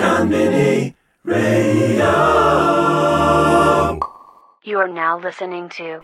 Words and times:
Konbini 0.00 0.94
Radio. 1.24 2.06
You 4.62 4.78
are 4.78 4.88
now 4.88 5.18
listening 5.18 5.68
to. 5.76 6.00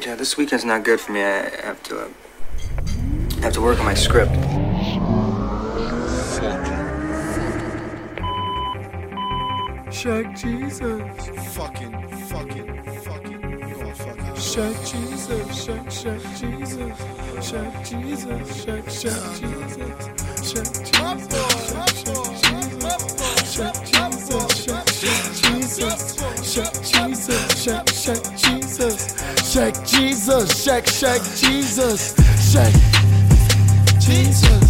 Yeah, 0.00 0.14
this 0.14 0.36
weekend's 0.36 0.64
not 0.64 0.84
good 0.84 1.00
for 1.00 1.10
me. 1.10 1.22
I 1.22 1.50
have 1.64 1.82
to 1.84 2.02
uh, 2.02 2.08
have 3.42 3.52
to 3.54 3.60
work 3.60 3.80
on 3.80 3.84
my 3.84 3.94
script. 3.94 4.30
Shaq 9.90 10.26
Jesus. 10.38 11.02
Fucking, 11.56 11.94
fucking, 12.30 12.68
fucking, 13.06 13.40
going 13.40 13.94
fucking. 13.94 14.34
Shaq 14.38 14.74
Jesus. 14.86 15.66
Shaq, 15.66 15.86
Shaq 15.98 16.22
Jesus. 16.38 16.96
Shaq 17.50 17.72
Jesus. 17.90 18.64
Shaq, 18.64 18.84
Shaq 19.00 19.22
Jesus. 19.40 20.52
Shaq 20.52 21.18
Jesus. 21.18 21.55
Shaq 23.56 23.72
Jesus. 26.92 27.36
Shaq, 27.64 27.86
Shaq 27.86 28.22
Jesus. 28.36 29.16
Shaq 29.50 29.86
Jesus. 29.86 30.66
Shaq, 30.66 30.84
Shaq 30.84 31.22
Jesus. 31.40 32.14
Shaq 32.52 32.72
Jesus. 33.98 34.65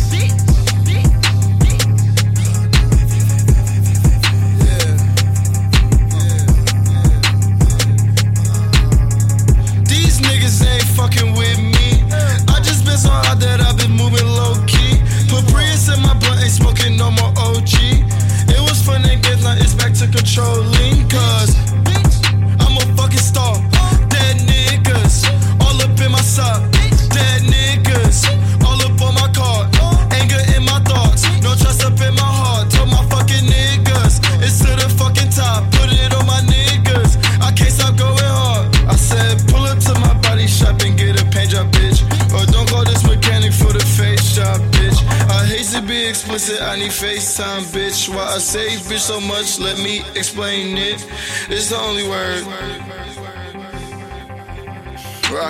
I 48.36 48.38
say 48.38 48.66
bitch 48.84 48.98
so 48.98 49.18
much, 49.18 49.58
let 49.58 49.78
me 49.78 50.00
explain 50.14 50.76
it. 50.76 51.02
It's 51.48 51.70
the 51.70 51.78
only 51.78 52.06
word. 52.06 52.44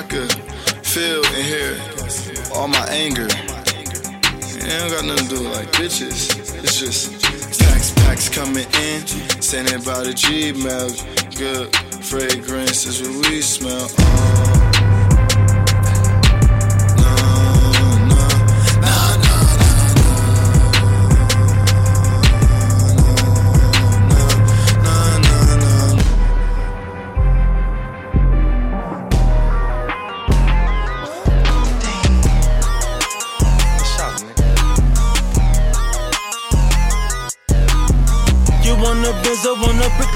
Could 0.09 0.33
feel 0.87 1.25
and 1.27 1.45
hear 1.45 1.77
all 2.55 2.69
my 2.69 2.87
anger. 2.87 3.27
It 3.27 4.71
ain't 4.71 4.93
got 4.93 5.05
nothing 5.05 5.27
to 5.27 5.35
do 5.35 5.43
with 5.43 5.57
like 5.57 5.73
bitches. 5.73 6.31
It's 6.63 6.79
just 6.79 7.21
tax 7.59 7.91
packs 7.95 8.29
coming 8.29 8.67
in, 8.81 9.05
sending 9.43 9.83
by 9.83 10.05
the 10.05 10.15
Gmail. 10.15 11.37
Good 11.37 11.75
fragrance 12.05 12.87
is 12.87 13.03
what 13.03 13.29
we 13.29 13.41
smell. 13.41 13.91
Uh, 13.99 14.56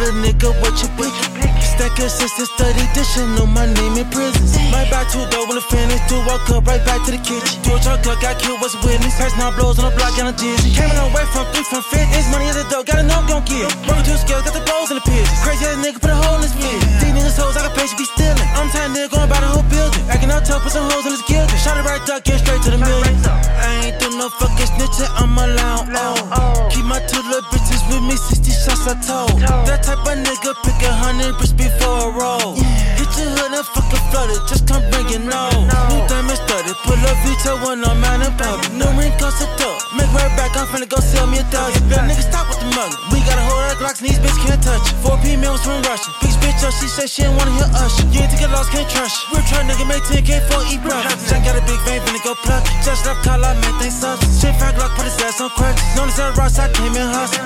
little 0.00 0.16
nigga, 0.24 0.48
what 0.64 0.72
you 0.80 0.88
pick? 0.96 1.12
Stack 1.60 1.98
assistant, 2.00 2.48
study 2.48 2.84
dishing, 2.96 3.28
know 3.36 3.46
my 3.46 3.68
name 3.68 4.00
in 4.00 4.08
prison. 4.08 4.40
My 4.72 4.88
two 5.12 5.20
dough 5.28 5.44
when 5.44 5.60
the 5.60 5.64
finish, 5.68 6.00
do 6.08 6.16
walk 6.24 6.48
up 6.48 6.64
right 6.66 6.80
back 6.88 7.04
to 7.04 7.12
the 7.12 7.20
kitchen. 7.20 7.60
Do 7.62 7.76
a 7.76 7.78
truck 7.80 8.00
up, 8.08 8.20
got 8.20 8.40
killed, 8.40 8.60
what's 8.60 8.74
witness? 8.80 9.20
Now 9.36 9.52
blows 9.52 9.78
on 9.78 9.92
the 9.92 9.96
block, 9.96 10.16
and 10.18 10.32
I'm 10.32 10.36
dizzy. 10.36 10.72
Came 10.72 10.90
a 10.90 10.96
long 10.96 11.12
way 11.12 11.24
from 11.32 11.44
three 11.52 11.64
from 11.64 11.84
fit, 11.84 12.08
it's 12.16 12.28
money 12.32 12.48
at 12.48 12.56
the 12.56 12.64
door, 12.72 12.82
gotta 12.84 13.04
know, 13.04 13.20
gon' 13.28 13.44
get. 13.44 13.68
Two 14.00 14.16
scales, 14.16 14.42
got 14.48 14.56
the 14.56 14.64
balls 14.64 14.88
in 14.90 14.96
the 14.96 14.99
pigeons. 15.10 15.40
Crazy 15.42 15.66
ass 15.66 15.76
nigga, 15.82 15.98
put 15.98 16.10
a 16.10 16.18
hole 16.18 16.38
in 16.38 16.42
his 16.46 16.54
bitch. 16.54 16.82
These 17.02 17.14
niggas 17.14 17.36
hoes, 17.38 17.56
I 17.58 17.66
got 17.66 17.74
patience, 17.74 17.98
be 17.98 18.06
stealing. 18.06 18.48
I'm 18.54 18.70
tired 18.70 18.94
nigga, 18.94 19.10
going 19.10 19.28
by 19.28 19.40
the 19.42 19.50
whole 19.50 19.66
building. 19.66 20.02
Acting 20.06 20.30
up 20.30 20.44
tough, 20.46 20.62
put 20.62 20.72
some 20.72 20.86
holes 20.90 21.06
in 21.06 21.12
his 21.18 21.24
gilding. 21.26 21.58
Shot 21.58 21.76
it 21.76 21.84
right 21.84 22.02
duck, 22.06 22.24
get 22.24 22.38
straight 22.38 22.62
to 22.66 22.70
the 22.70 22.78
million. 22.78 23.14
I 23.26 23.90
ain't 23.90 23.98
do 23.98 24.14
no 24.14 24.30
fucking 24.30 24.70
snitching, 24.70 25.10
I'm 25.18 25.34
allowed. 25.34 25.90
Oh. 25.90 26.68
Keep 26.70 26.86
my 26.86 27.00
two 27.10 27.22
little 27.26 27.42
bitches 27.50 27.82
with 27.90 28.02
me, 28.06 28.16
60 28.16 28.50
shots 28.50 28.86
I 28.86 28.94
told. 29.02 29.34
That 29.66 29.82
type 29.82 30.02
of 30.06 30.16
nigga 30.16 30.54
pick 30.62 30.78
a 30.86 30.92
hundred 30.94 31.34
bricks 31.36 31.52
before 31.52 32.08
a 32.08 32.14
roll. 32.14 32.54
Hit 32.98 33.10
your 33.18 33.30
hood 33.34 33.52
and 33.52 33.66
fucking 33.66 34.04
flood 34.10 34.30
it, 34.30 34.42
just 34.46 34.66
come 34.66 34.82
bring 34.90 35.08
it 35.10 35.22
no. 35.22 35.50
New 35.90 36.00
diamond 36.06 36.38
studded, 36.38 36.76
pull 36.86 36.98
up 36.98 37.16
veto 37.26 37.58
when 37.66 37.82
I'm 37.84 38.04
out 38.04 38.22
in 38.22 38.32
public. 38.38 38.70
No 38.78 38.86
ring 38.94 39.12
cost 39.18 39.42
a 39.42 39.46
thug. 39.58 39.78
Make 39.96 40.10
right 40.14 40.32
back, 40.38 40.56
I'm 40.56 40.66
finna 40.70 40.88
go 40.88 41.00
sell 41.02 41.26
me 41.26 41.38
a. 41.38 41.46
Little 41.50 42.06
nigga, 42.06 42.24
stop 42.24 42.48
with 42.48 42.60
the 42.62 42.70
mug. 42.76 43.09
We 43.20 43.28
got 43.28 43.36
a 43.36 43.44
whole 43.44 43.60
of 43.60 43.76
Glocks 43.76 44.00
and 44.00 44.08
these 44.08 44.16
bitches 44.16 44.40
can't 44.48 44.62
touch 44.64 44.80
it. 44.80 44.96
Four 45.04 45.20
P 45.20 45.36
mills 45.36 45.60
from 45.60 45.84
Russia. 45.84 46.08
Big 46.24 46.32
bitch 46.40 46.64
up, 46.64 46.72
she 46.72 46.88
said 46.88 47.04
she 47.04 47.20
didn't 47.20 47.36
wanna 47.36 47.52
hear 47.52 47.68
Usher. 47.76 48.08
You 48.08 48.24
ain't 48.24 48.32
take 48.32 48.40
it 48.40 48.48
lost, 48.48 48.72
can't 48.72 48.88
trust 48.88 49.12
you. 49.28 49.36
Real 49.36 49.44
try 49.44 49.60
nigga 49.60 49.84
make 49.84 50.00
10k 50.08 50.40
for 50.48 50.64
eat 50.72 50.80
breakfast. 50.80 51.28
Jack 51.28 51.44
got 51.44 51.52
a 51.52 51.60
big 51.68 51.76
vein, 51.84 52.00
finna 52.00 52.24
go 52.24 52.32
plug. 52.40 52.64
it. 52.64 52.72
Just 52.80 53.04
left 53.04 53.20
call, 53.20 53.44
I 53.44 53.52
made 53.60 53.76
things 53.76 54.00
substance. 54.00 54.40
Shit, 54.40 54.56
five 54.56 54.72
Glock, 54.72 54.96
put 54.96 55.04
his 55.04 55.20
ass 55.20 55.36
on 55.44 55.52
crack. 55.52 55.76
Known 55.92 56.08
as 56.08 56.16
that 56.16 56.32
Ross, 56.32 56.56
I 56.56 56.72
came 56.72 56.96
in 56.96 57.04
hustle. 57.12 57.44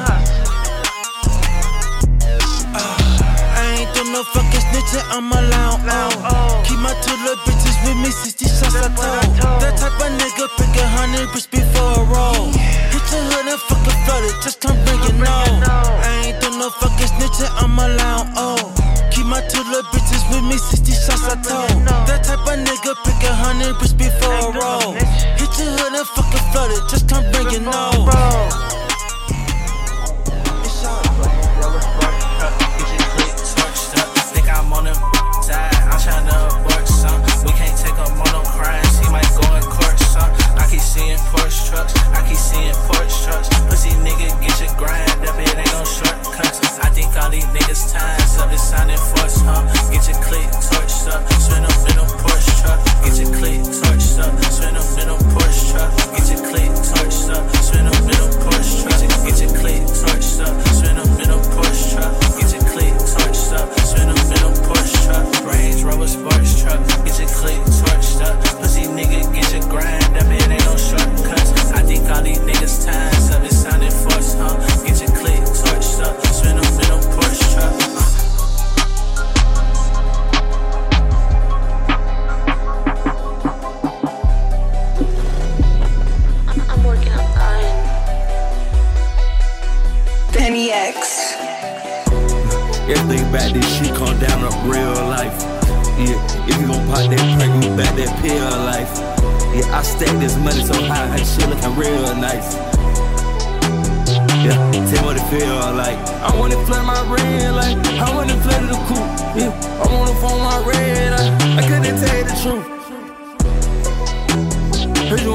Uh, 2.71 2.95
I 3.59 3.83
ain't 3.83 3.91
do 3.99 4.07
no 4.15 4.23
fucking 4.31 4.63
snitching, 4.71 5.03
I'm 5.11 5.27
allowed. 5.27 5.83
Oh. 6.23 6.63
Keep 6.71 6.79
my 6.79 6.95
two 7.03 7.19
little 7.27 7.43
bitches 7.43 7.75
with 7.83 7.99
me, 7.99 8.15
60 8.15 8.47
shots 8.47 8.79
I 8.79 8.95
told. 8.95 9.59
That 9.59 9.75
type 9.75 9.99
of 9.99 10.11
nigga 10.23 10.47
pick 10.55 10.71
a 10.79 10.87
hundred 10.87 11.35
bricks 11.35 11.51
before 11.51 11.99
a 11.99 12.07
roll. 12.07 12.55
Hit 12.95 13.03
your 13.11 13.27
hood 13.27 13.51
and 13.51 13.59
fucking 13.59 13.99
flood 14.07 14.23
it, 14.23 14.39
just 14.39 14.63
come 14.63 14.84
I'm 17.43 17.79
allowed. 17.79 18.24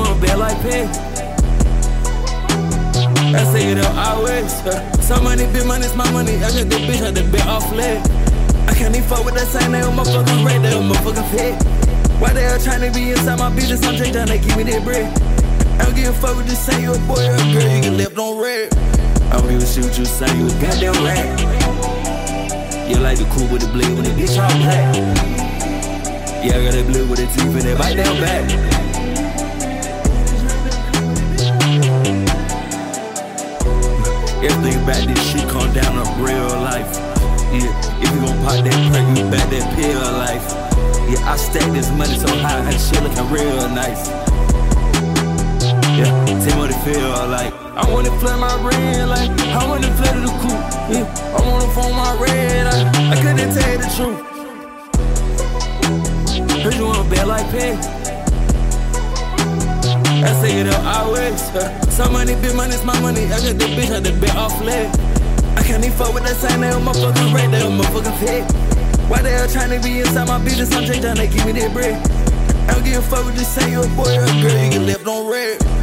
You 0.10 0.16
want 0.16 0.40
like 0.40 0.62
pay. 0.62 0.90
I 3.30 3.44
say 3.54 3.72
it 3.72 3.78
up 3.78 3.94
always. 3.96 4.54
Uh, 4.66 4.82
some 5.02 5.24
money, 5.24 5.46
big 5.54 5.68
money, 5.68 5.86
it's 5.86 5.96
my 5.96 6.10
money. 6.12 6.36
I 6.38 6.50
got 6.50 6.66
that 6.66 6.82
bitch 6.90 7.06
on 7.06 7.14
the 7.14 7.24
bed 7.30 7.46
off 7.48 7.72
leg. 7.72 8.02
I 8.68 8.74
can't 8.74 8.96
even 8.96 9.08
fuck 9.08 9.24
with 9.24 9.36
that 9.36 9.46
same 9.46 9.72
name, 9.72 9.86
motherfucking 9.94 10.46
red, 10.46 10.64
that 10.64 10.74
motherfucking 10.82 11.30
pig. 11.30 11.54
Why 12.20 12.34
they 12.34 12.48
all 12.48 12.58
trying 12.58 12.82
to 12.82 12.92
be 12.92 13.12
inside 13.12 13.38
my 13.38 13.54
business? 13.54 13.86
I'm 13.86 13.96
straight 13.96 14.14
down, 14.14 14.28
they 14.28 14.40
give 14.40 14.58
me 14.58 14.64
that 14.64 14.84
bread. 14.84 15.14
I 15.80 15.86
don't 15.86 15.96
give 15.96 16.10
a 16.10 16.14
fuck 16.14 16.36
with 16.36 16.48
this 16.48 16.60
say 16.60 16.82
you 16.82 16.92
a 16.92 16.98
boy 17.06 17.22
or 17.22 17.38
a 17.38 17.46
girl, 17.54 17.70
you 17.70 17.82
get 17.82 17.94
left 17.94 18.18
on 18.18 18.42
red. 18.42 18.74
I 19.30 19.38
don't 19.38 19.48
give 19.48 19.62
a 19.62 19.68
shit 19.68 19.86
what 19.86 19.98
you 19.98 20.06
say, 20.06 20.26
you 20.38 20.50
a 20.50 20.54
goddamn 20.58 20.98
rat. 21.06 21.40
You 22.90 22.98
like 22.98 23.20
the 23.20 23.30
cool 23.30 23.46
with 23.54 23.62
the 23.62 23.70
blade 23.70 23.94
when 23.94 24.10
it 24.10 24.18
bitch 24.18 24.42
all 24.42 24.50
black. 24.58 24.90
Yeah, 26.42 26.58
I 26.58 26.66
got 26.66 26.74
that 26.74 26.86
blue 26.90 27.06
with 27.06 27.22
the 27.22 27.28
teeth 27.30 27.54
and 27.54 27.62
that 27.62 27.78
bite 27.78 27.94
down 27.94 28.18
back. 28.18 28.69
Everything 34.42 34.82
about 34.84 35.04
this 35.04 35.20
shit 35.32 35.50
come 35.50 35.74
down 35.74 36.00
to 36.00 36.04
real 36.24 36.48
life. 36.64 36.88
Yeah, 37.52 37.68
if 38.00 38.08
you 38.14 38.22
gon' 38.24 38.40
pop 38.46 38.64
that 38.64 38.80
perk, 38.88 39.18
you 39.18 39.26
back 39.30 39.50
that 39.52 39.68
pill 39.76 40.00
life. 40.16 40.48
Yeah, 41.12 41.32
I 41.32 41.36
stack 41.36 41.70
this 41.74 41.90
money 41.92 42.16
so 42.16 42.28
high, 42.40 42.64
and 42.64 42.80
shit 42.80 43.04
looking 43.04 43.30
real 43.30 43.68
nice. 43.68 44.08
Yeah, 46.00 46.08
tell 46.26 46.40
me 46.40 46.54
what 46.56 46.72
it 46.72 46.80
feel 46.88 47.28
like. 47.28 47.52
I 47.76 47.84
wanna 47.92 48.12
flood 48.20 48.40
my 48.40 48.56
red 48.64 49.10
like 49.10 49.30
I 49.52 49.68
wanna 49.68 49.92
flood 50.00 50.16
the 50.24 50.32
coupe. 50.40 50.64
Yeah, 50.88 51.04
I 51.36 51.40
wanna 51.44 51.68
phone 51.76 51.92
my 51.92 52.16
red. 52.22 52.68
I, 52.68 53.12
I 53.12 53.16
couldn't 53.20 53.52
tell 53.52 53.72
you 53.72 53.78
the 53.78 53.90
truth. 53.92 54.20
Heard 56.64 56.76
you 56.76 56.86
want 56.86 57.06
a 57.06 57.10
bad 57.10 57.28
like 57.28 57.50
pay. 57.52 57.76
I 60.24 60.34
say 60.42 60.60
it 60.60 60.68
up 60.68 60.84
always. 60.84 61.40
Some 61.96 62.14
money, 62.14 62.36
big 62.36 62.56
money, 62.56 62.74
it's 62.74 62.84
my 62.84 63.00
money. 63.00 63.26
I 63.26 63.40
got 63.40 63.56
that 63.56 63.72
bitch 63.78 63.96
on 63.96 64.04
the 64.04 64.12
bed 64.20 64.36
off 64.36 64.60
leg. 64.62 64.90
I 65.58 65.64
can't 65.64 65.84
even 65.84 65.98
fuck 65.98 66.14
with 66.14 66.24
that 66.24 66.36
same 66.36 66.62
name, 66.62 66.74
motherfucking 66.84 67.34
red, 67.34 67.52
that 67.52 67.64
motherfucking 67.64 68.20
pig. 68.20 68.44
Why 69.10 69.22
they 69.22 69.36
all 69.38 69.48
trying 69.48 69.72
to 69.72 69.80
be 69.86 70.00
inside 70.02 70.28
my 70.28 70.44
business? 70.44 70.72
I'm 70.74 70.84
straight 70.86 71.02
down, 71.02 71.18
they 71.18 71.28
give 71.28 71.46
me 71.46 71.54
that 71.54 71.74
bread. 71.74 71.96
I 72.70 72.74
don't 72.74 72.84
give 72.84 72.98
a 72.98 73.02
fuck 73.02 73.26
with 73.26 73.36
this 73.36 73.48
say 73.48 73.72
you 73.72 73.82
a 73.82 73.88
boy 73.96 74.12
or 74.16 74.24
a 74.24 74.42
girl, 74.42 74.64
you 74.64 74.72
get 74.72 74.82
left 74.82 75.08
on 75.08 75.28
red. 75.28 75.79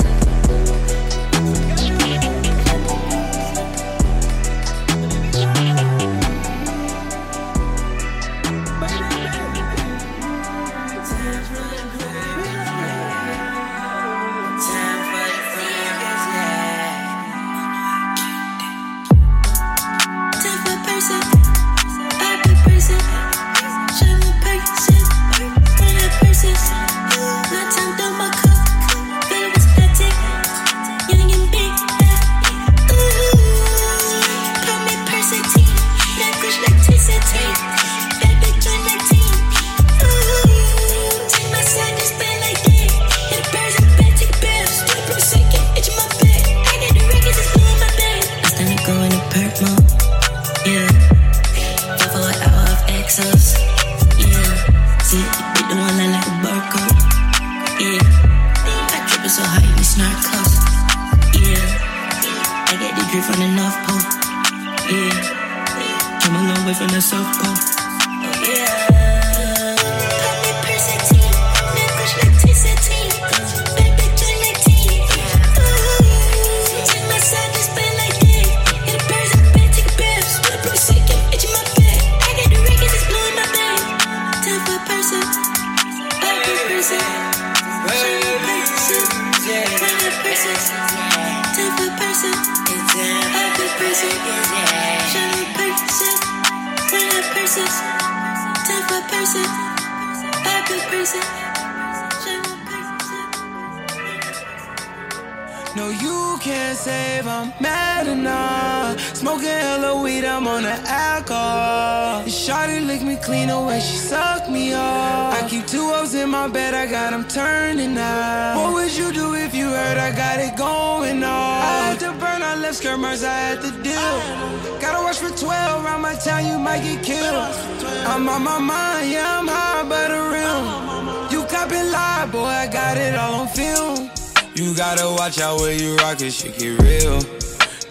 Boy, 132.31 132.45
I 132.45 132.67
got 132.67 132.97
it 132.97 133.15
all 133.15 133.35
on 133.35 133.49
film. 133.49 134.11
You 134.55 134.75
gotta 134.75 135.07
watch 135.19 135.41
out 135.41 135.61
where 135.61 135.73
you 135.73 135.97
rock 135.97 136.21
it, 136.21 136.33
shit 136.33 136.59
get 136.59 136.81
real. 136.81 137.21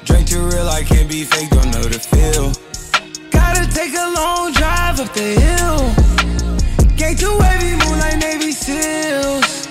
Drink 0.03 0.27
too 0.27 0.43
real, 0.45 0.67
I 0.67 0.83
can't 0.83 1.09
be 1.09 1.23
fake, 1.23 1.49
don't 1.49 1.71
know 1.71 1.83
the 1.83 1.99
feel. 1.99 2.51
Gotta 3.31 3.67
take 3.71 3.93
a 3.93 4.07
long 4.15 4.51
drive 4.51 4.99
up 4.99 5.13
the 5.13 5.29
hill. 5.39 5.77
Gang 6.97 7.15
too 7.15 7.37
wavy, 7.37 7.75
like 7.99 8.17
Navy 8.17 8.51
SEALs. 8.51 9.67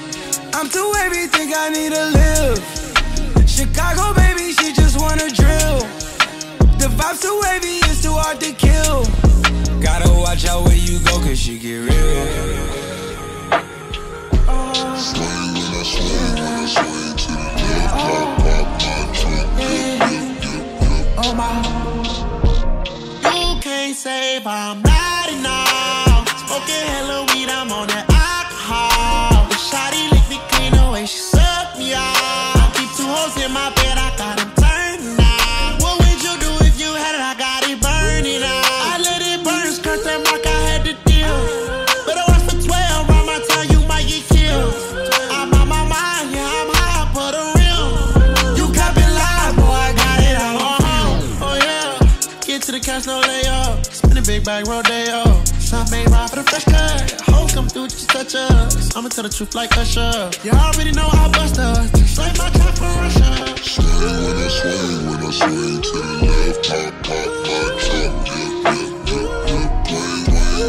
I'm 0.54 0.68
too 0.68 0.90
wavy, 0.94 1.26
think 1.26 1.52
I 1.54 1.68
need 1.68 1.92
to 1.92 2.04
live. 2.21 3.49
Chicago, 3.49 4.14
baby, 4.14 4.52
she 4.52 4.73
just 4.73 4.99
wanna 5.00 5.30
drill. 5.30 5.80
The 6.78 6.88
vibes 6.97 7.23
too 7.23 7.40
wavy, 7.42 7.78
it's 7.90 8.02
too 8.02 8.12
hard 8.12 8.40
to 8.40 8.52
kill. 8.52 9.04
Gotta 9.80 10.11
watch 10.12 10.47
out 10.47 10.64
where 10.64 10.76
you 10.76 10.99
go, 11.00 11.18
cause 11.18 11.38
she 11.38 11.59
get 11.59 11.90
real. 11.90 12.83
Save, 24.04 24.46
I'm 24.46 24.82
mad 24.82 25.28
enough. 25.32 26.28
Smoking 26.44 26.84
hella 26.92 27.24
weed, 27.32 27.48
I'm 27.48 27.72
on 27.72 27.86
that 27.88 27.93
bag, 54.44 54.68
rodeo. 54.68 55.24
Champagne 55.58 56.06
ride 56.12 56.28
for 56.30 56.36
the 56.36 56.44
fresh 56.44 56.64
cut. 56.64 57.20
Hoes 57.22 57.52
come 57.52 57.68
through, 57.68 57.88
just 57.88 58.08
touch 58.10 58.34
us. 58.34 58.94
I'ma 58.94 59.08
tell 59.08 59.24
the 59.24 59.30
truth 59.30 59.54
like 59.54 59.76
Usher. 59.78 60.30
You 60.44 60.52
already 60.52 60.92
know 60.92 61.08
I 61.10 61.28
bust 61.32 61.58
us. 61.58 61.90
Just 61.92 62.18
like 62.18 62.36
my 62.38 62.50
trap 62.50 62.76
for 62.76 62.84
Russia. 63.00 63.56
Swing 63.62 63.86
when 63.88 64.36
I 64.36 64.48
swing, 64.48 65.06
when 65.08 65.24
I 65.24 65.30
swing 65.30 65.82
to 65.82 65.90
the 65.90 66.02
left, 66.28 66.68
pop, 66.68 66.92
pop, 67.04 67.30
wing, 67.94 68.12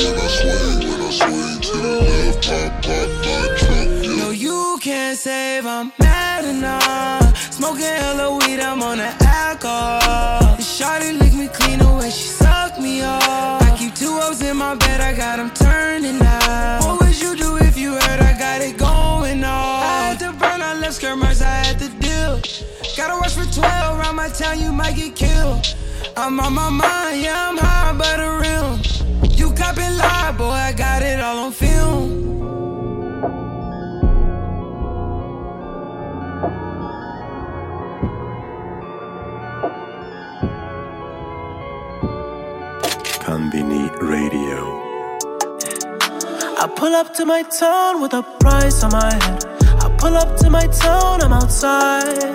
when 0.01 0.15
I 0.15 0.27
swing, 0.35 0.79
when 0.89 1.01
I 1.01 1.09
swing 1.11 1.59
to 1.65 1.73
the 1.85 1.93
left, 2.07 2.47
pop, 2.47 2.71
pop, 2.83 3.09
yeah. 3.25 4.17
No, 4.17 4.29
you 4.31 4.77
can't 4.81 5.17
save, 5.17 5.65
I'm 5.65 5.91
mad 5.99 6.45
enough. 6.45 7.53
Smoking 7.53 7.83
hella 7.83 8.37
weed, 8.37 8.59
I'm 8.59 8.81
on 8.81 8.97
the 8.97 9.11
alcohol. 9.27 10.55
The 10.55 10.63
shawty 10.63 11.17
lick 11.19 11.33
me 11.33 11.47
clean 11.49 11.81
away, 11.81 12.09
she 12.09 12.27
off. 13.01 13.61
I 13.61 13.75
keep 13.77 13.95
two 13.95 14.17
O's 14.23 14.41
in 14.41 14.57
my 14.57 14.75
bed, 14.75 15.01
I 15.01 15.13
got 15.15 15.37
them 15.37 15.51
turning 15.51 16.21
out. 16.21 16.79
What 16.85 17.01
would 17.01 17.21
you 17.21 17.35
do 17.35 17.57
if 17.57 17.77
you 17.77 17.93
heard 17.93 18.19
I 18.21 18.37
got 18.37 18.61
it 18.61 18.77
going 18.77 19.43
on? 19.43 19.83
I 19.83 20.09
had 20.09 20.19
to 20.19 20.31
burn, 20.33 20.61
I 20.61 20.73
left 20.79 20.95
skirmers, 20.95 21.41
I 21.41 21.55
had 21.65 21.79
to 21.79 21.89
deal. 21.99 22.41
Gotta 22.97 23.15
watch 23.19 23.33
for 23.33 23.45
12, 23.51 23.99
around 23.99 24.15
my 24.15 24.29
town, 24.29 24.59
you 24.59 24.71
might 24.71 24.95
get 24.95 25.15
killed. 25.15 25.75
I'm 26.15 26.39
on 26.39 26.53
my 26.53 26.69
mind, 26.69 27.21
yeah, 27.21 27.49
I'm 27.49 27.57
high 27.57 27.93
by 27.97 28.17
the. 28.17 28.35
You 29.37 29.51
copping 29.53 29.97
lie, 29.97 30.33
boy, 30.37 30.49
I 30.49 30.71
got 30.71 31.01
it 31.01 31.19
all 31.19 31.39
on 31.39 31.51
film. 31.51 32.34
Konbini 43.35 43.91
Radio. 43.99 44.59
I 46.57 46.71
pull 46.73 46.95
up 46.95 47.13
to 47.15 47.25
my 47.25 47.43
town 47.43 48.01
with 48.01 48.13
a 48.13 48.23
price 48.39 48.81
on 48.81 48.93
my 48.93 49.13
head. 49.13 49.43
I 49.83 49.93
pull 49.97 50.15
up 50.15 50.37
to 50.37 50.49
my 50.49 50.67
town, 50.67 51.21
I'm 51.21 51.33
outside. 51.33 52.31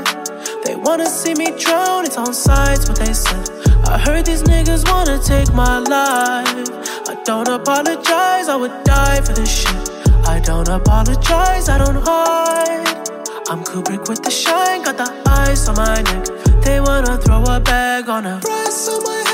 They 0.62 0.76
wanna 0.76 1.06
see 1.06 1.32
me 1.32 1.58
drown, 1.58 2.04
it's 2.04 2.18
on 2.18 2.34
sides 2.34 2.86
what 2.86 2.98
they 2.98 3.14
said. 3.14 3.48
I 3.86 3.96
heard 3.96 4.26
these 4.26 4.42
niggas 4.42 4.84
wanna 4.92 5.18
take 5.24 5.50
my 5.54 5.78
life. 5.78 6.68
I 7.08 7.14
don't 7.24 7.48
apologize, 7.48 8.46
I 8.54 8.56
would 8.56 8.76
die 8.84 9.22
for 9.22 9.32
this 9.32 9.50
shit. 9.60 9.88
I 10.26 10.38
don't 10.38 10.68
apologize, 10.68 11.70
I 11.70 11.78
don't 11.78 12.00
hide. 12.08 13.08
I'm 13.48 13.64
Kubrick 13.64 14.06
with 14.06 14.22
the 14.22 14.30
shine, 14.30 14.82
got 14.82 14.98
the 14.98 15.08
ice 15.48 15.66
on 15.66 15.76
my 15.76 16.02
neck. 16.02 16.26
They 16.60 16.78
wanna 16.78 17.16
throw 17.16 17.42
a 17.44 17.58
bag 17.58 18.10
on 18.10 18.26
a 18.26 18.38
Price 18.40 18.86
on 18.90 19.02
my 19.02 19.29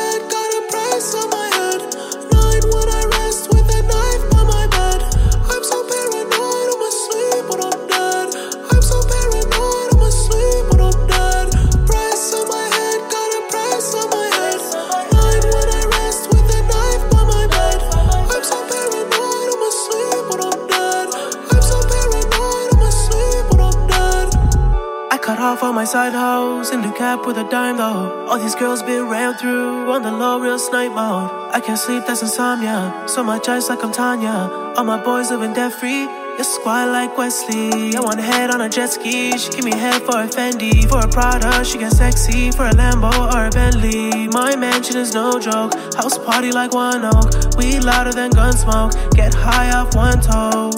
My 25.73 25.85
side 25.85 26.15
hoes 26.15 26.71
in 26.71 26.81
the 26.81 26.91
cap 26.93 27.27
with 27.27 27.37
a 27.37 27.45
dime 27.51 27.77
though. 27.77 28.27
All 28.29 28.39
these 28.39 28.55
girls 28.55 28.83
been 28.83 29.11
ran 29.11 29.35
through 29.35 29.91
on 29.93 30.03
the 30.03 30.11
low, 30.11 30.39
real 30.41 30.59
snipe 30.59 30.93
mode. 30.93 31.31
I 31.53 31.61
can't 31.61 31.79
sleep, 31.79 32.05
that's 32.07 32.23
insomnia. 32.23 33.05
So 33.07 33.23
much 33.23 33.49
ice 33.49 33.69
like 33.69 33.85
I'm 33.85 33.93
Tanya. 33.93 34.75
All 34.77 34.85
my 34.85 35.03
boys 35.03 35.31
living 35.31 35.53
debt 35.53 35.73
free. 35.73 36.03
You 36.39 36.45
squat 36.45 36.89
like 36.89 37.19
Wesley. 37.19 37.95
I 37.95 38.01
want 38.01 38.21
head 38.21 38.51
on 38.51 38.63
a 38.63 38.69
jet 38.69 38.89
ski. 38.89 39.37
She 39.37 39.51
give 39.51 39.65
me 39.65 39.77
head 39.77 40.03
for 40.03 40.17
a 40.23 40.27
Fendi. 40.27 40.89
For 40.89 41.01
a 41.01 41.09
Prada, 41.09 41.65
she 41.65 41.79
get 41.79 41.93
sexy. 41.93 42.51
For 42.53 42.67
a 42.67 42.73
Lambo 42.73 43.13
or 43.35 43.47
a 43.47 43.51
Bentley. 43.51 44.29
My 44.29 44.57
mansion 44.57 44.97
is 44.97 45.13
no 45.13 45.39
joke. 45.39 45.75
House 45.95 46.17
party 46.17 46.53
like 46.53 46.73
one 46.73 47.05
oak. 47.05 47.57
We 47.59 47.81
louder 47.81 48.13
than 48.13 48.31
gun 48.31 48.57
smoke. 48.57 48.93
Get 49.13 49.35
high 49.35 49.71
off 49.77 49.95
one 49.95 50.21
toe. 50.21 50.71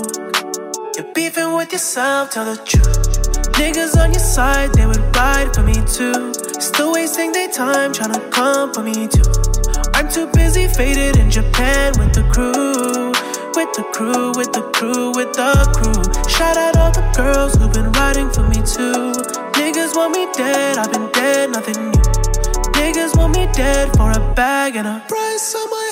You're 0.97 1.13
beefing 1.15 1.55
with 1.55 1.73
yourself, 1.73 2.31
tell 2.31 2.45
the 2.45 2.57
truth. 2.65 3.18
Niggas 3.59 3.97
on 4.01 4.13
your 4.13 4.21
side, 4.21 4.73
they 4.75 4.87
would 4.87 5.05
ride 5.17 5.53
for 5.53 5.63
me 5.63 5.75
too. 5.75 6.33
Still 6.61 6.93
wasting 6.93 7.33
their 7.33 7.49
time 7.49 7.93
trying 7.93 8.15
to 8.15 8.21
come 8.31 8.73
for 8.73 8.85
me 8.85 9.09
too. 9.09 9.27
I'm 9.95 10.09
too 10.09 10.29
busy 10.29 10.69
faded 10.69 11.17
in 11.17 11.29
Japan 11.29 11.93
with 11.99 12.15
the 12.15 12.23
crew. 12.31 13.11
With 13.59 13.73
the 13.75 13.83
crew, 13.93 14.31
with 14.39 14.53
the 14.53 14.63
crew, 14.77 15.11
with 15.11 15.33
the 15.33 15.53
crew. 15.75 16.03
Shout 16.31 16.57
out 16.57 16.77
all 16.77 16.93
the 16.93 17.03
girls 17.17 17.57
who've 17.57 17.73
been 17.73 17.91
riding 17.93 18.31
for 18.31 18.45
me 18.47 18.63
too. 18.63 19.11
Niggas 19.59 19.97
want 19.97 20.13
me 20.17 20.29
dead, 20.35 20.79
I've 20.79 20.93
been 20.93 21.11
dead, 21.11 21.51
nothing 21.51 21.91
new. 21.91 22.03
Niggas 22.79 23.17
want 23.17 23.37
me 23.37 23.49
dead 23.55 23.91
for 23.97 24.13
a 24.13 24.35
bag 24.35 24.77
and 24.77 24.87
a 24.87 25.03
Price 25.09 25.55
on 25.57 25.69
my 25.69 25.88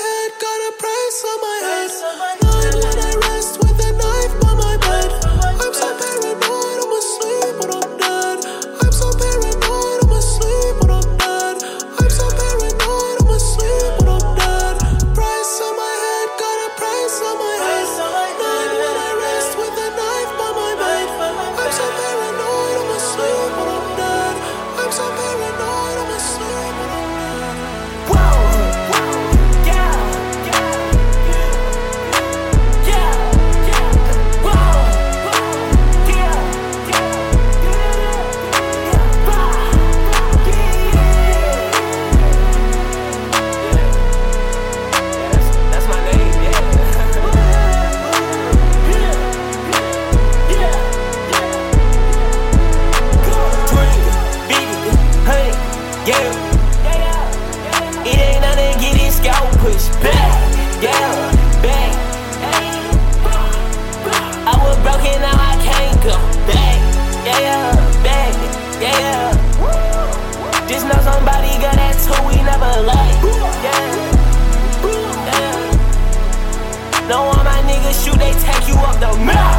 Know 77.07 77.23
all 77.23 77.45
my 77.47 77.63
niggas 77.71 78.03
shoot, 78.03 78.19
they 78.19 78.35
take 78.43 78.67
you 78.67 78.75
up 78.83 78.99
the 78.99 79.15
map. 79.23 79.55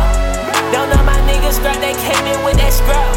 Don't 0.76 0.92
know 0.92 1.00
my 1.08 1.16
niggas 1.24 1.56
scrap, 1.56 1.80
they 1.80 1.96
came 1.96 2.26
in 2.28 2.44
with 2.44 2.60
that 2.60 2.76
scrap. 2.76 3.16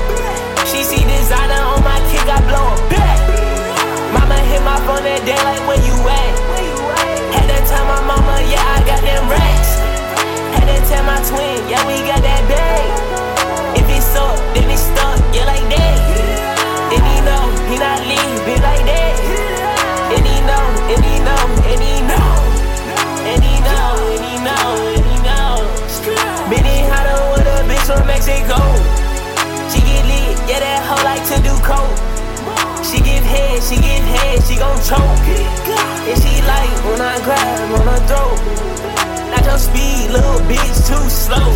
She 0.71 0.87
see 0.87 1.03
designer 1.03 1.59
on 1.67 1.83
my 1.83 1.99
kick, 2.15 2.23
I 2.31 2.39
blow 2.47 2.63
a 2.63 2.79
back. 2.87 3.19
Mama 4.15 4.39
hit 4.47 4.63
my 4.63 4.79
phone 4.87 5.03
that 5.03 5.27
day 5.27 5.35
like 5.43 5.59
where 5.67 5.83
you 5.83 5.99
at? 6.07 6.35
Had 7.35 7.51
to 7.51 7.59
tell 7.67 7.83
my 7.91 7.99
mama, 8.07 8.39
yeah, 8.47 8.63
I 8.63 8.79
got 8.87 9.03
them 9.03 9.27
racks. 9.27 9.83
Had 10.55 10.71
to 10.71 10.79
tell 10.87 11.03
my 11.03 11.19
twin, 11.27 11.67
yeah, 11.67 11.83
we 11.83 11.99
got 12.07 12.23
that 12.23 12.43
bag. 12.47 12.87
If 13.83 13.91
it's 13.91 14.15
up, 14.15 14.39
then 14.55 14.71
it's 14.71 14.87
stuck, 14.95 15.19
yeah, 15.35 15.51
like 15.51 15.67
that. 15.75 15.90
head, 33.31 33.63
she 33.63 33.77
get 33.77 34.03
head, 34.03 34.43
she 34.45 34.57
gon' 34.57 34.77
choke. 34.83 35.27
And 36.11 36.17
she 36.19 36.43
like 36.43 36.75
when 36.87 37.01
I 37.01 37.17
grab 37.23 37.71
on 37.79 37.87
her 37.87 38.03
throat. 38.11 38.39
Not 39.31 39.45
your 39.47 39.59
speed, 39.59 40.11
little 40.11 40.43
bitch, 40.51 40.79
too 40.87 41.07
slow. 41.09 41.49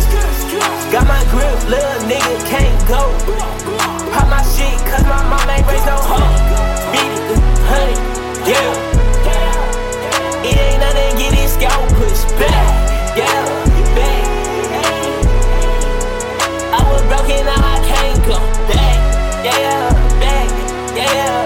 Got 0.91 1.05
my 1.07 1.21
grip, 1.31 1.59
little 1.67 1.99
nigga 2.07 2.35
can't 2.47 2.79
go. 2.87 3.01
Pop 4.13 4.27
my 4.31 4.41
shit, 4.55 4.79
cause 4.87 5.03
my 5.03 5.21
mom 5.27 5.49
ain't 5.49 5.67
raised 5.67 5.85
no 5.85 5.97
hoe. 5.99 6.31
Beat 6.91 7.11
it, 7.11 7.39
honey, 7.67 7.95
yeah. 8.47 8.93
It 10.47 10.57
ain't 10.57 10.79
nothing, 10.79 11.17
get 11.19 11.31
this 11.35 11.53
scout 11.55 11.89
pushed 11.99 12.29
back, 12.39 13.17
yeah. 13.17 13.63
I 16.71 16.79
was 16.91 17.01
broken, 17.09 17.43
now 17.43 17.59
I 17.59 17.77
can't 17.89 18.19
go 18.23 18.39
back. 18.71 18.99
Yeah, 19.43 19.91
back. 20.21 20.49
Yeah 20.95 21.44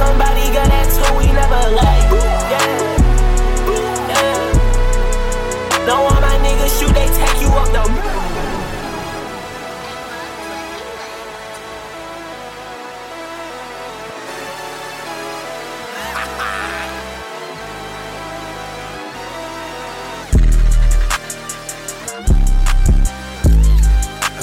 somebody 0.00 0.44
got 0.56 0.70
who 0.96 1.18
we 1.18 1.26
never 1.26 1.62
like. 1.76 2.08
My 6.20 6.36
niggas 6.44 6.78
shoot, 6.78 6.94
they 6.94 7.06
take 7.06 7.40
you 7.40 7.48
up 7.48 7.68
the 7.72 7.82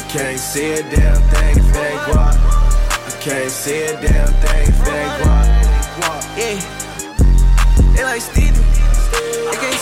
can't 0.10 0.40
see 0.40 0.72
a 0.72 0.84
damn 0.84 1.22
thing. 1.30 1.37
Can't 3.28 3.52
see 3.52 3.84
a 3.84 3.92
damn 4.02 4.28
thing, 4.40 4.72
fake 4.72 5.26
walk, 5.26 6.24
Yeah, 6.38 6.56
they 7.94 8.04
like 8.06 8.22
Steven. 8.22 8.64
They 9.52 9.58
can't 9.58 9.77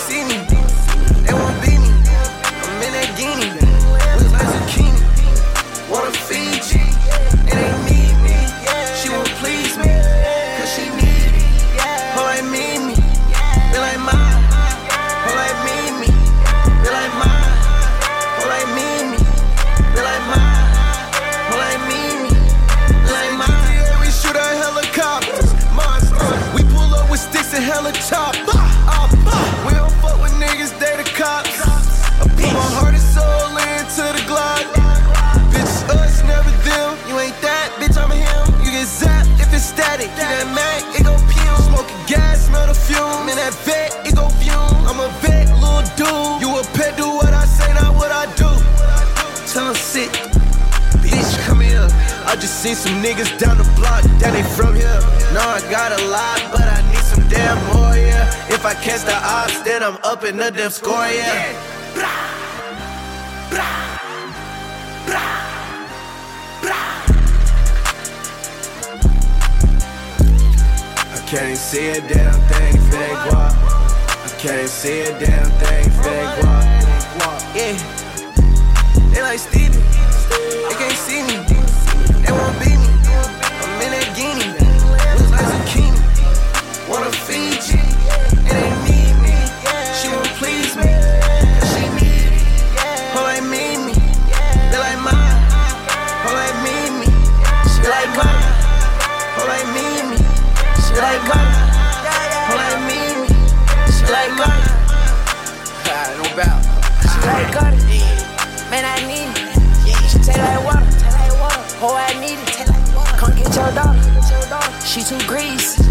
She 114.96 115.02
too 115.02 115.20
greasy. 115.28 115.84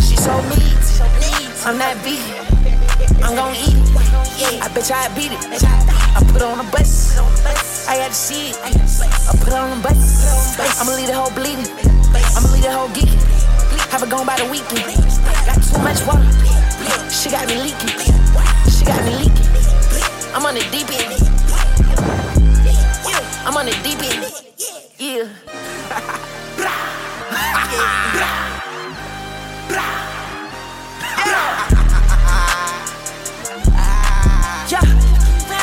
She 0.00 0.16
so 0.16 0.32
mean. 0.48 0.64
I'm 1.68 1.76
that 1.76 2.00
beat. 2.00 2.24
I'm 3.20 3.36
gon' 3.36 3.52
eat 3.52 3.76
it. 3.76 4.64
I 4.64 4.72
bet 4.72 4.88
y'all 4.88 5.12
beat 5.12 5.36
it. 5.36 5.44
I 6.16 6.24
put 6.32 6.40
on 6.40 6.64
a 6.64 6.70
bus. 6.72 7.20
I 7.86 8.00
got 8.00 8.08
to 8.08 8.14
see 8.14 8.48
it. 8.48 8.56
I 8.64 9.36
put 9.44 9.52
on 9.52 9.76
a 9.76 9.82
bus. 9.82 10.56
I'ma 10.80 10.96
leave 10.96 11.04
the 11.04 11.12
whole 11.12 11.28
bleeding. 11.36 11.68
I'ma 12.32 12.48
leave 12.48 12.64
the 12.64 12.72
whole 12.72 12.88
geeking. 12.96 13.20
Have 13.92 14.02
it 14.02 14.08
gone 14.08 14.24
by 14.24 14.40
the 14.40 14.48
weekend. 14.48 14.88
Got 15.44 15.60
too 15.60 15.76
much 15.84 16.00
water. 16.08 16.24
She 17.12 17.28
got 17.28 17.44
me 17.52 17.60
leaking. 17.60 17.92
She 18.72 18.88
got 18.88 19.04
me 19.04 19.20
leaking. 19.20 19.52
I'm 20.32 20.48
on 20.48 20.56
the 20.56 20.64
deep 20.72 20.88
end. 20.96 21.12
I'm 23.44 23.52
on 23.52 23.68
the 23.68 23.76
deep 23.84 24.00
end. 24.00 24.32
Yeah. 24.96 26.32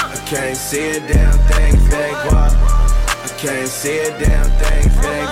I 0.06 0.26
can't 0.26 0.58
see 0.58 0.90
a 0.90 1.00
damn 1.00 1.38
thing 1.48 1.76
if 1.76 1.94
it. 1.94 1.94
I 1.94 3.28
can't 3.38 3.68
see 3.68 4.00
a 4.00 4.10
damn 4.20 4.50
thing 4.60 4.86
if 4.86 4.98
oh, 4.98 5.02
it. 5.02 5.28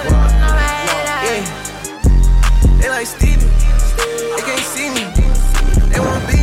Yeah. 1.27 1.43
They 2.79 2.89
like 2.89 3.07
Stevie. 3.07 3.49
They 4.35 4.41
can't 4.41 4.61
see 4.61 4.89
me. 4.89 5.03
They 5.89 5.99
won't 5.99 6.27
be. 6.27 6.40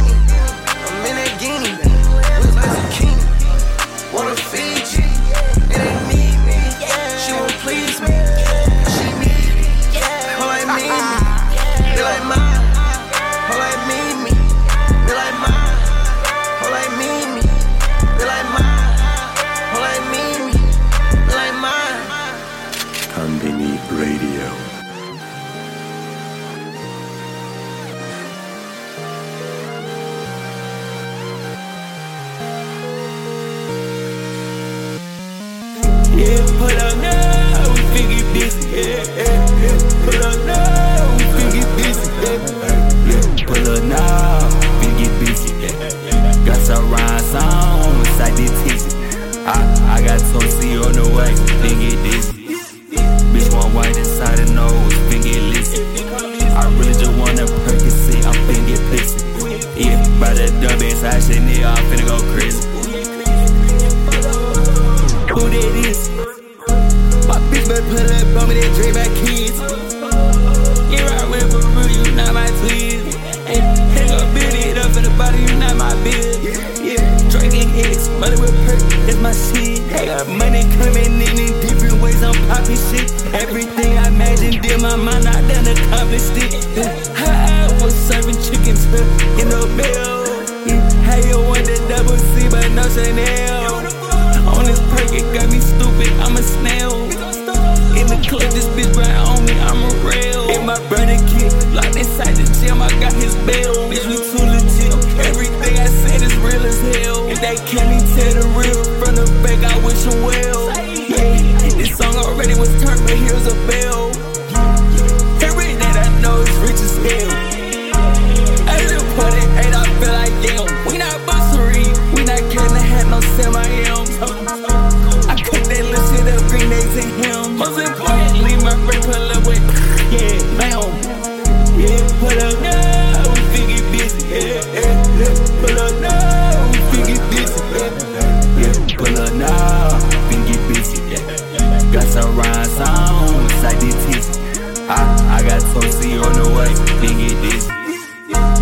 rhyme 142.30 142.64
songs 142.64 143.62
like 143.62 143.78
this 143.80 143.96
tizzy. 144.06 144.40
I, 144.88 145.38
I 145.38 145.42
got 145.42 145.60
Tosi 145.72 146.16
on 146.20 146.32
the 146.32 146.48
way, 146.56 146.72
then 147.00 147.18
get 147.18 147.36
this. 147.42 147.66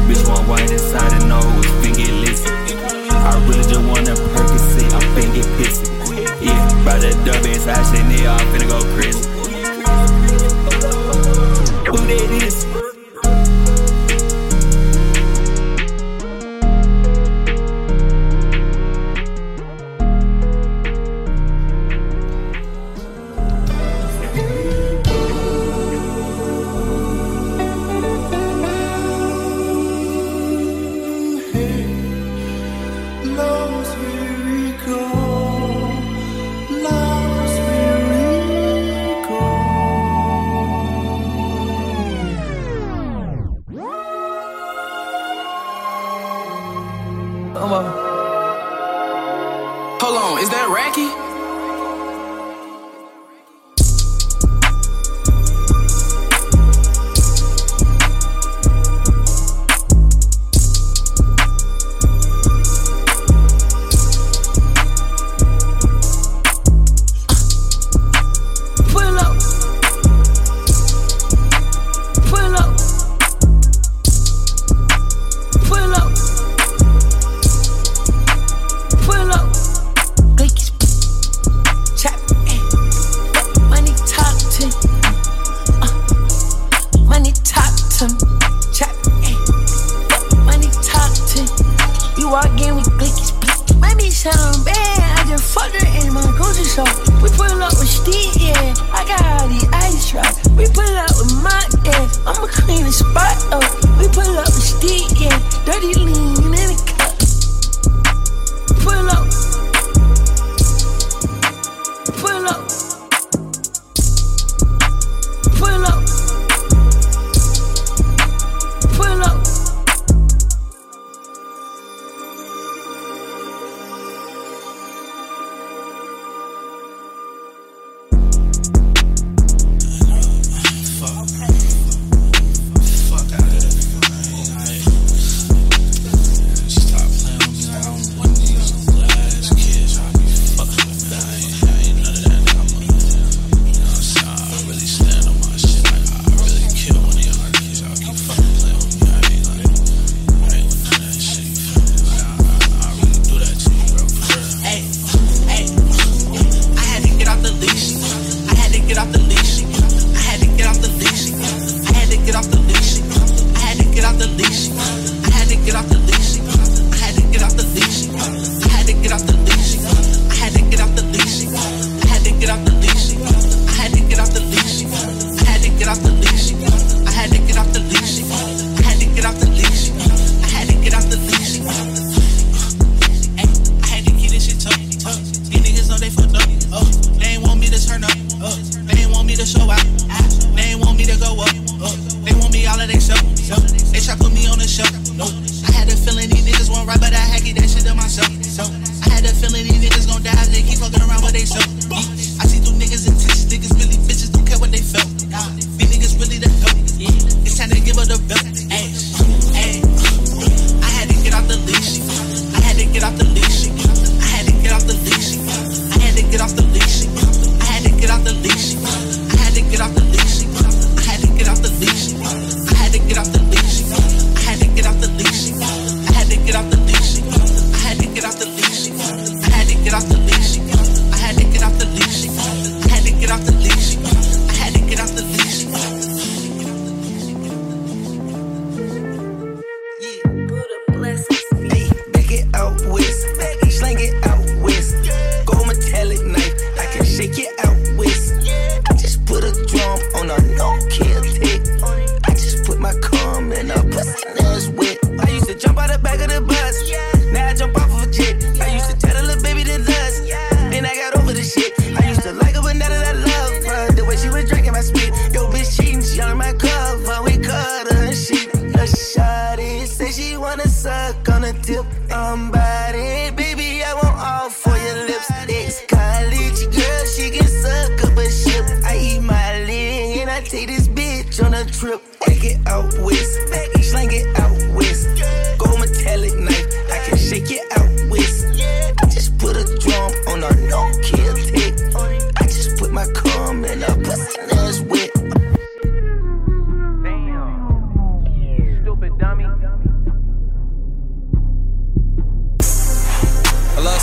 Bitch 0.06 0.28
want 0.28 0.48
white 0.48 0.70
inside 0.70 1.10
the 1.18 1.26
nose, 1.26 1.66
then 1.82 1.94
get 1.94 2.12
listen. 2.14 2.52
I 3.10 3.38
really 3.48 3.62
just 3.62 3.82
wanna 3.86 4.14
Percocet, 4.14 4.92
I'm 4.94 5.02
finna 5.14 5.34
get 5.34 5.46
pissy. 5.58 5.86
Yeah, 6.40 6.84
by 6.84 6.98
the 6.98 7.10
dub 7.24 7.44
inside 7.46 7.84
Chanel, 7.90 8.32
I'm 8.32 8.46
finna 8.52 8.68
go 8.68 8.80
crazy. 8.94 9.05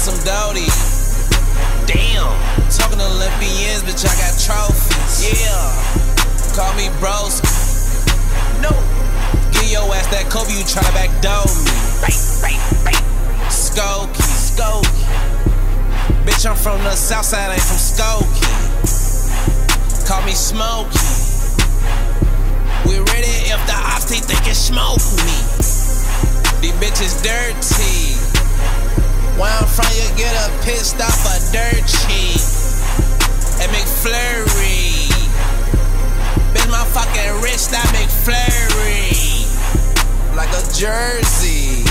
some 0.03 0.19
dotty. 0.25 0.67
Damn. 1.87 2.27
Talking 2.67 2.99
Olympians, 2.99 3.87
bitch, 3.87 4.03
I 4.03 4.11
got 4.19 4.35
trophies. 4.35 5.23
Yeah. 5.23 5.55
Call 6.51 6.75
me 6.75 6.91
Broski. 6.99 7.47
No. 8.59 8.75
Get 9.55 9.71
your 9.71 9.87
ass 9.95 10.11
that 10.11 10.27
Kobe. 10.27 10.51
you 10.51 10.67
try 10.67 10.83
to 10.83 10.91
backdoor 10.91 11.47
me. 11.63 11.71
Skokie. 13.47 14.27
Skokie. 14.27 15.07
Bitch, 16.27 16.45
I'm 16.49 16.57
from 16.57 16.83
the 16.83 16.91
south 16.91 17.23
side, 17.23 17.51
I 17.51 17.53
ain't 17.53 17.63
from 17.63 17.79
Skokie. 17.79 18.43
Call 20.05 20.21
me 20.25 20.33
Smokey. 20.33 20.99
We 22.89 22.99
ready 22.99 23.31
if 23.47 23.61
the 23.67 23.77
ops, 23.87 24.11
they 24.11 24.19
think 24.19 24.51
it 24.51 24.55
smoke 24.55 24.99
me. 25.23 25.39
These 26.59 26.75
bitches 26.83 27.23
dirty. 27.23 28.12
Where 29.37 29.49
I'm 29.49 29.65
from, 29.65 29.89
you 29.97 30.05
get 30.15 30.33
a 30.37 30.49
pissed 30.63 31.01
off 31.01 31.25
a 31.25 31.37
dirt 31.51 31.81
cheap. 31.89 32.37
And 33.61 33.71
McFlurry. 33.73 35.09
Bitch, 36.53 36.69
my 36.69 36.85
fucking 36.93 37.41
wrist, 37.41 37.71
that 37.71 37.85
McFlurry. 37.97 39.49
Like 40.35 40.49
a 40.49 40.61
jersey. 40.73 41.83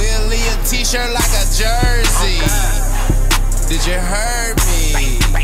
We'll 0.00 0.32
a 0.32 0.64
t 0.64 0.84
shirt 0.84 1.12
like 1.12 1.32
a 1.36 1.44
jersey. 1.52 2.40
Oh, 2.40 3.66
Did 3.68 3.84
you 3.86 4.00
hear 4.00 4.54
me? 4.64 5.41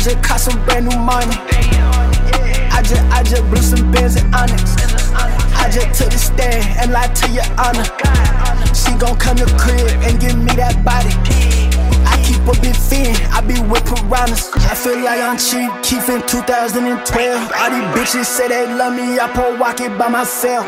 Just, 0.00 0.16
I 0.16 0.20
just 0.20 0.22
caught 0.22 0.40
some 0.40 0.64
brand 0.64 0.88
new 0.88 0.98
money. 0.98 1.36
I 2.72 2.82
just, 2.82 3.02
I 3.12 3.22
just 3.22 3.42
blew 3.50 3.62
some 3.62 3.90
bands 3.92 4.16
and 4.16 4.34
onyx. 4.34 4.76
I 5.14 5.70
just 5.70 6.00
took 6.00 6.10
the 6.10 6.18
stand 6.18 6.64
and 6.80 6.92
lied 6.92 7.14
to 7.16 7.30
your 7.30 7.44
honor. 7.58 7.84
She 8.74 8.96
gon' 8.96 9.18
come 9.18 9.36
to 9.36 9.46
crib 9.58 9.88
and 10.02 10.20
give 10.20 10.36
me 10.38 10.54
that 10.56 10.84
body. 10.84 11.12
I 12.06 12.16
keep 12.24 12.40
a 12.48 12.54
big 12.60 12.76
fin, 12.76 13.14
I 13.30 13.40
be 13.40 13.60
with 13.60 13.84
piranhas. 13.84 14.50
I 14.70 14.74
feel 14.74 14.98
like 15.04 15.20
I'm 15.20 15.36
cheap, 15.36 15.70
Keith 15.82 16.08
in 16.08 16.26
2012. 16.26 17.52
All 17.52 17.70
these 17.70 17.88
bitches 17.94 18.24
say 18.24 18.48
they 18.48 18.66
love 18.66 18.94
me, 18.94 19.18
I 19.18 19.28
pour 19.34 19.56
walk 19.58 19.80
it 19.80 19.96
by 19.98 20.08
myself. 20.08 20.66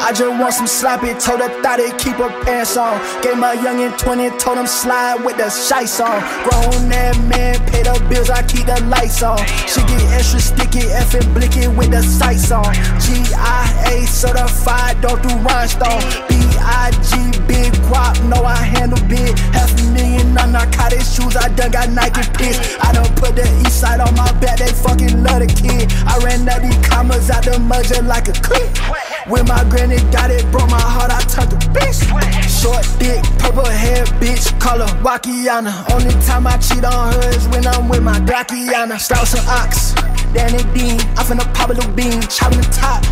I 0.00 0.12
just 0.12 0.30
want 0.40 0.54
some 0.54 0.66
sloppy, 0.66 1.12
told 1.18 1.40
her 1.40 1.50
thought 1.60 1.80
it 1.80 1.98
keep 1.98 2.16
her 2.16 2.30
pants 2.44 2.76
on. 2.76 3.02
Gave 3.20 3.36
my 3.36 3.56
youngin' 3.56 3.98
20, 3.98 4.30
told 4.38 4.58
him 4.58 4.66
slide 4.66 5.24
with 5.24 5.36
the 5.36 5.50
shites 5.50 6.00
on. 6.00 6.22
Grown 6.46 6.88
that 6.88 7.18
man, 7.26 7.58
pay 7.66 7.82
the 7.82 7.98
bills, 8.08 8.30
I 8.30 8.42
keep 8.46 8.66
the 8.66 8.78
lights 8.86 9.22
on. 9.22 9.38
She 9.66 9.82
get 9.90 10.02
extra 10.14 10.40
sticky, 10.40 10.86
effing 10.94 11.26
blicky 11.34 11.66
with 11.66 11.90
the 11.90 12.02
sights 12.02 12.50
on. 12.50 12.70
GIA 13.02 14.06
certified, 14.06 15.00
don't 15.02 15.20
do 15.20 15.34
rhinestone. 15.42 16.00
B-I-G, 16.30 17.34
big 17.50 17.74
guap, 17.90 18.14
know 18.30 18.46
I 18.46 18.56
handle 18.56 19.02
big. 19.10 19.36
Half 19.50 19.74
a 19.76 19.82
million 19.90 20.38
on 20.38 20.52
narcotic 20.52 21.02
shoes, 21.02 21.34
I 21.34 21.50
done 21.58 21.72
got 21.72 21.90
Nike 21.90 22.22
piss. 22.38 22.78
I 22.80 22.92
done 22.94 23.10
put 23.18 23.34
the 23.34 23.44
east 23.66 23.80
side 23.80 24.00
on 24.00 24.14
my 24.14 24.30
back, 24.38 24.58
they 24.62 24.70
fucking 24.70 25.22
love 25.26 25.42
the 25.42 25.50
kid. 25.50 25.90
I 26.06 26.22
ran 26.22 26.48
up 26.48 26.62
these 26.62 26.78
commas 26.86 27.30
out 27.30 27.44
the 27.44 27.58
mud 27.58 27.84
just 27.84 28.04
like 28.04 28.28
a 28.28 28.32
clip. 28.32 29.17
When 29.28 29.46
my 29.46 29.62
granny 29.68 29.98
got 30.10 30.30
it, 30.30 30.50
broke 30.50 30.70
my 30.70 30.80
heart, 30.80 31.10
I 31.10 31.20
turned 31.28 31.50
to 31.50 31.56
bitch. 31.68 32.00
Short 32.48 32.86
dick, 32.98 33.22
purple 33.38 33.64
hair, 33.64 34.04
bitch, 34.20 34.50
her 34.62 34.86
Wakiana. 35.04 35.84
Only 35.92 36.12
time 36.24 36.46
I 36.46 36.56
cheat 36.56 36.82
on 36.82 37.12
her 37.12 37.28
is 37.30 37.46
when 37.48 37.66
I'm 37.66 37.90
with 37.90 38.02
my 38.02 38.18
Dakiana. 38.20 38.98
Strauss 38.98 39.34
and 39.34 39.46
Ox, 39.46 39.92
Danny 40.32 40.62
Dean, 40.72 40.98
I 41.18 41.24
finna 41.24 41.44
pop 41.52 41.68
a 41.68 41.74
little 41.74 41.92
bean, 41.92 42.22
chopping 42.22 42.60
the 42.60 42.68
top. 42.72 43.04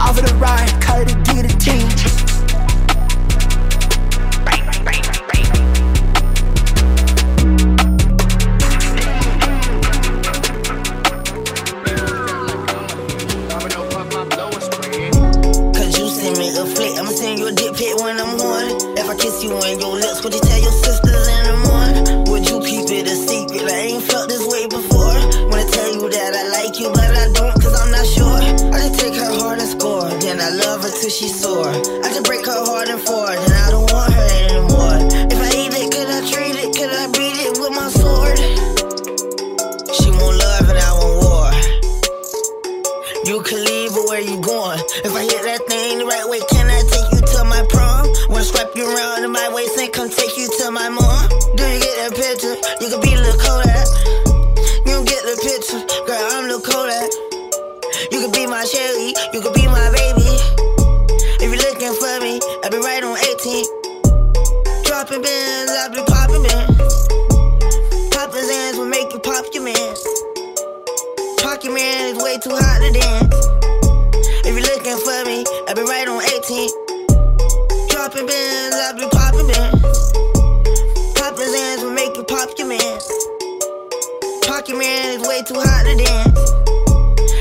Off 0.00 0.18
of 0.18 0.26
the 0.26 0.34
ride, 0.36 0.70
cut 0.82 1.08
it, 1.08 1.24
get 1.24 1.44
a 1.44 1.56
team. 1.58 2.29
She's 31.10 31.40
sore. 31.40 31.89
Way 85.40 85.46
too 85.46 85.60
hot 85.60 85.84
to 85.84 85.94
dance. 85.96 86.40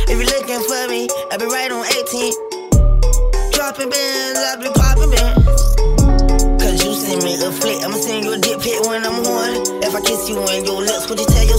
If 0.08 0.16
you're 0.16 0.32
looking 0.32 0.62
for 0.64 0.88
me, 0.88 1.08
I'll 1.32 1.40
be 1.40 1.46
right 1.46 1.72
on 1.72 1.84
18. 1.84 3.52
Dropping 3.52 3.90
bins, 3.90 4.40
I'll 4.40 4.60
be 4.60 4.72
popping 4.72 5.12
bins. 5.12 5.76
Cause 6.62 6.80
you 6.86 6.94
send 6.96 7.24
me 7.24 7.36
a 7.36 7.52
flick, 7.52 7.84
I'ma 7.84 7.98
send 7.98 8.24
you 8.24 8.34
a 8.34 8.38
dick 8.38 8.60
pic 8.62 8.80
when 8.88 9.04
I'm 9.04 9.24
horny. 9.26 9.60
If 9.84 9.96
I 9.96 10.02
kiss 10.02 10.30
you 10.30 10.40
in 10.40 10.66
your 10.66 10.82
lips, 10.82 11.10
would 11.10 11.20
you 11.20 11.26
tell 11.26 11.46
your 11.46 11.59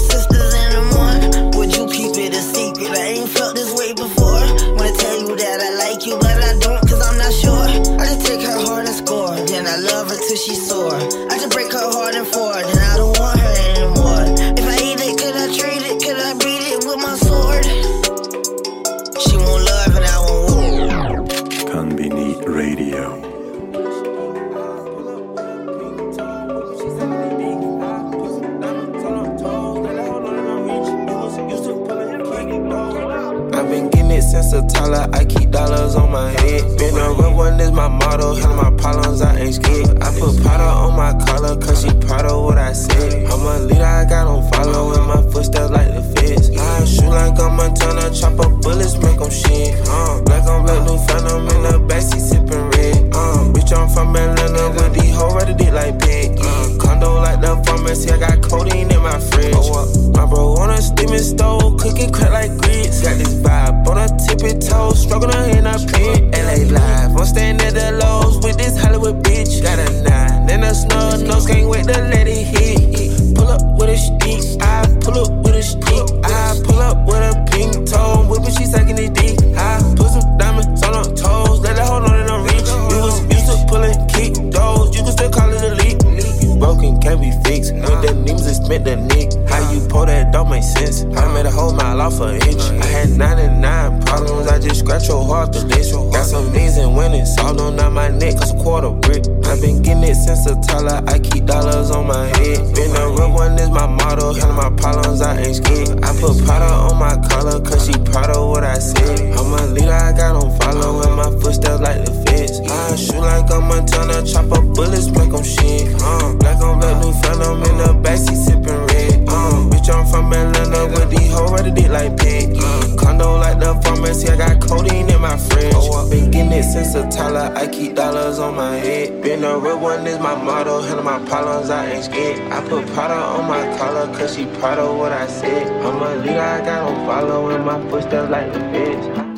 Fixed. 87.50 87.74
With 87.74 88.00
the 88.06 88.14
names 88.14 88.46
and 88.46 88.54
spent 88.54 88.84
the 88.84 88.94
nick. 88.94 89.34
How 89.50 89.58
you 89.72 89.82
pull 89.88 90.06
that 90.06 90.30
don't 90.32 90.48
make 90.50 90.62
sense. 90.62 91.02
I 91.18 91.26
made 91.34 91.46
a 91.46 91.50
whole 91.50 91.74
mile 91.74 92.00
off 92.00 92.20
an 92.20 92.36
inch. 92.46 92.62
I 92.62 92.86
had 92.86 93.10
99 93.10 94.02
problems, 94.02 94.46
I 94.46 94.60
just 94.60 94.78
scratch 94.78 95.08
your 95.08 95.26
heart 95.26 95.52
the 95.52 95.64
list. 95.66 95.92
Got 95.92 96.26
some 96.26 96.52
knees 96.52 96.76
and 96.76 96.94
winning, 96.96 97.26
solved 97.26 97.58
on 97.58 97.74
my 97.92 98.06
neck, 98.06 98.38
cause 98.38 98.54
a 98.54 98.56
quarter 98.62 98.90
brick. 98.90 99.26
I've 99.50 99.60
been 99.60 99.82
getting 99.82 100.04
it 100.04 100.14
since 100.14 100.46
a 100.46 100.54
toddler, 100.62 101.02
I 101.10 101.18
keep 101.18 101.46
dollars 101.46 101.90
on 101.90 102.06
my 102.06 102.30
head. 102.38 102.72
Been 102.72 102.94
a 102.94 103.10
real 103.18 103.32
one 103.34 103.58
is 103.58 103.68
my 103.68 103.86
motto, 103.86 104.32
handle 104.32 104.54
my 104.54 104.70
problems, 104.78 105.20
I 105.20 105.42
ain't 105.42 105.56
scared. 105.56 106.04
I 106.04 106.14
put 106.22 106.38
powder 106.46 106.70
on 106.70 107.02
my 107.02 107.18
collar, 107.30 107.58
cause 107.58 107.84
she 107.84 107.98
proud 108.14 108.30
of 108.30 108.46
what 108.46 108.62
I 108.62 108.78
said. 108.78 109.26
I'm 109.34 109.50
a 109.50 109.66
leader, 109.74 109.90
I 109.90 110.12
got 110.12 110.38
on 110.38 110.56
follow 110.60 111.02
in 111.02 111.16
my 111.18 111.30
footsteps 111.42 111.82
like 111.82 112.04
the 112.06 112.14
I 112.58 112.96
shoot 112.96 113.20
like 113.20 113.48
a 113.50 113.60
Montana, 113.60 114.26
chop 114.26 114.50
up 114.50 114.64
bullets, 114.74 115.06
make 115.10 115.30
them 115.30 115.44
shit. 115.44 115.94
Uh, 116.02 116.34
black 116.34 116.60
on 116.60 116.80
black, 116.80 116.98
new 117.02 117.12
phantom 117.22 117.62
in 117.62 117.76
the 117.78 117.94
backseat, 118.02 118.34
sipping 118.34 118.86
red. 118.90 119.28
Uh, 119.28 119.70
bitch, 119.70 119.88
I'm 119.88 120.04
from 120.10 120.32
Atlanta, 120.32 120.86
with 120.90 121.10
these 121.10 121.30
hoes 121.32 121.52
ready 121.52 121.70
dick 121.70 121.90
like 121.90 122.16
pig. 122.16 122.56
Uh, 122.58 122.96
condo 122.98 123.36
like 123.36 123.60
the 123.60 123.80
pharmacy, 123.82 124.28
I 124.28 124.36
got 124.36 124.60
codeine 124.60 125.08
in 125.08 125.20
my 125.20 125.36
fridge. 125.36 125.72
Oh, 125.76 126.06
i 126.06 126.10
been 126.10 126.30
getting 126.30 126.52
it 126.52 126.64
since 126.64 126.94
a 126.96 127.08
Tyler, 127.08 127.52
I 127.54 127.68
keep 127.68 127.94
dollars 127.94 128.40
on 128.40 128.56
my 128.56 128.76
head. 128.76 129.22
Been 129.22 129.44
a 129.44 129.56
real 129.56 129.78
one, 129.78 130.04
is 130.06 130.18
my 130.18 130.34
motto, 130.34 130.82
handle 130.82 131.04
my 131.04 131.20
problems, 131.26 131.70
I 131.70 131.86
ain't 131.86 132.04
scared. 132.04 132.40
I 132.52 132.66
put 132.68 132.84
powder 132.94 133.14
on 133.14 133.46
my 133.46 133.62
collar, 133.78 134.06
cause 134.16 134.34
she 134.34 134.46
proud 134.58 134.78
of 134.80 134.98
what 134.98 135.12
I 135.12 135.28
said. 135.28 135.68
I'm 135.84 136.02
a 136.02 136.16
leader, 136.16 136.40
I 136.40 136.64
got 136.64 136.90
no 136.90 137.06
follow, 137.06 137.50
and 137.50 137.64
my 137.64 137.78
footsteps 137.90 138.28
like 138.28 138.52
the 138.52 138.58
bitch. 138.58 139.29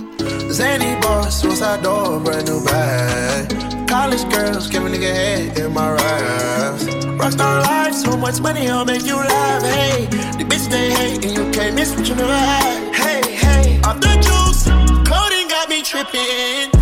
Zany 0.53 1.01
boss, 1.01 1.41
suicide 1.41 1.83
door, 1.83 2.21
brand 2.21 2.47
new 2.47 2.63
bag. 2.63 3.89
College 3.89 4.29
girls, 4.31 4.69
give 4.69 4.85
a 4.85 4.89
nigga 4.89 5.11
head 5.11 5.59
in 5.59 5.73
my 5.73 5.93
raps. 5.93 6.85
Rockstar 6.85 7.63
life, 7.63 7.95
so 7.95 8.19
much 8.19 8.39
money, 8.41 8.69
I'll 8.69 8.85
make 8.85 9.07
you 9.07 9.17
laugh. 9.17 9.63
Hey, 9.63 10.07
the 10.37 10.45
bitch 10.45 10.69
they 10.69 10.91
hate, 10.91 11.25
and 11.25 11.35
you 11.35 11.51
can't 11.53 11.75
miss 11.75 11.97
what 11.97 12.07
you 12.07 12.15
never 12.15 12.37
had. 12.37 12.95
Hey, 12.95 13.33
hey, 13.33 13.81
off 13.81 13.99
the 14.01 14.13
juice, 14.21 14.65
clothing 15.09 15.49
got 15.49 15.71
me 15.71 15.81
tripping. 15.81 16.82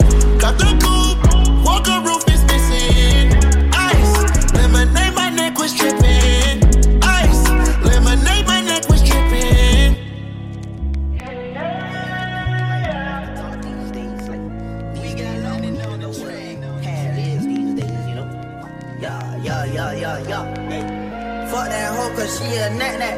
She 22.27 22.45
a. 22.57 22.69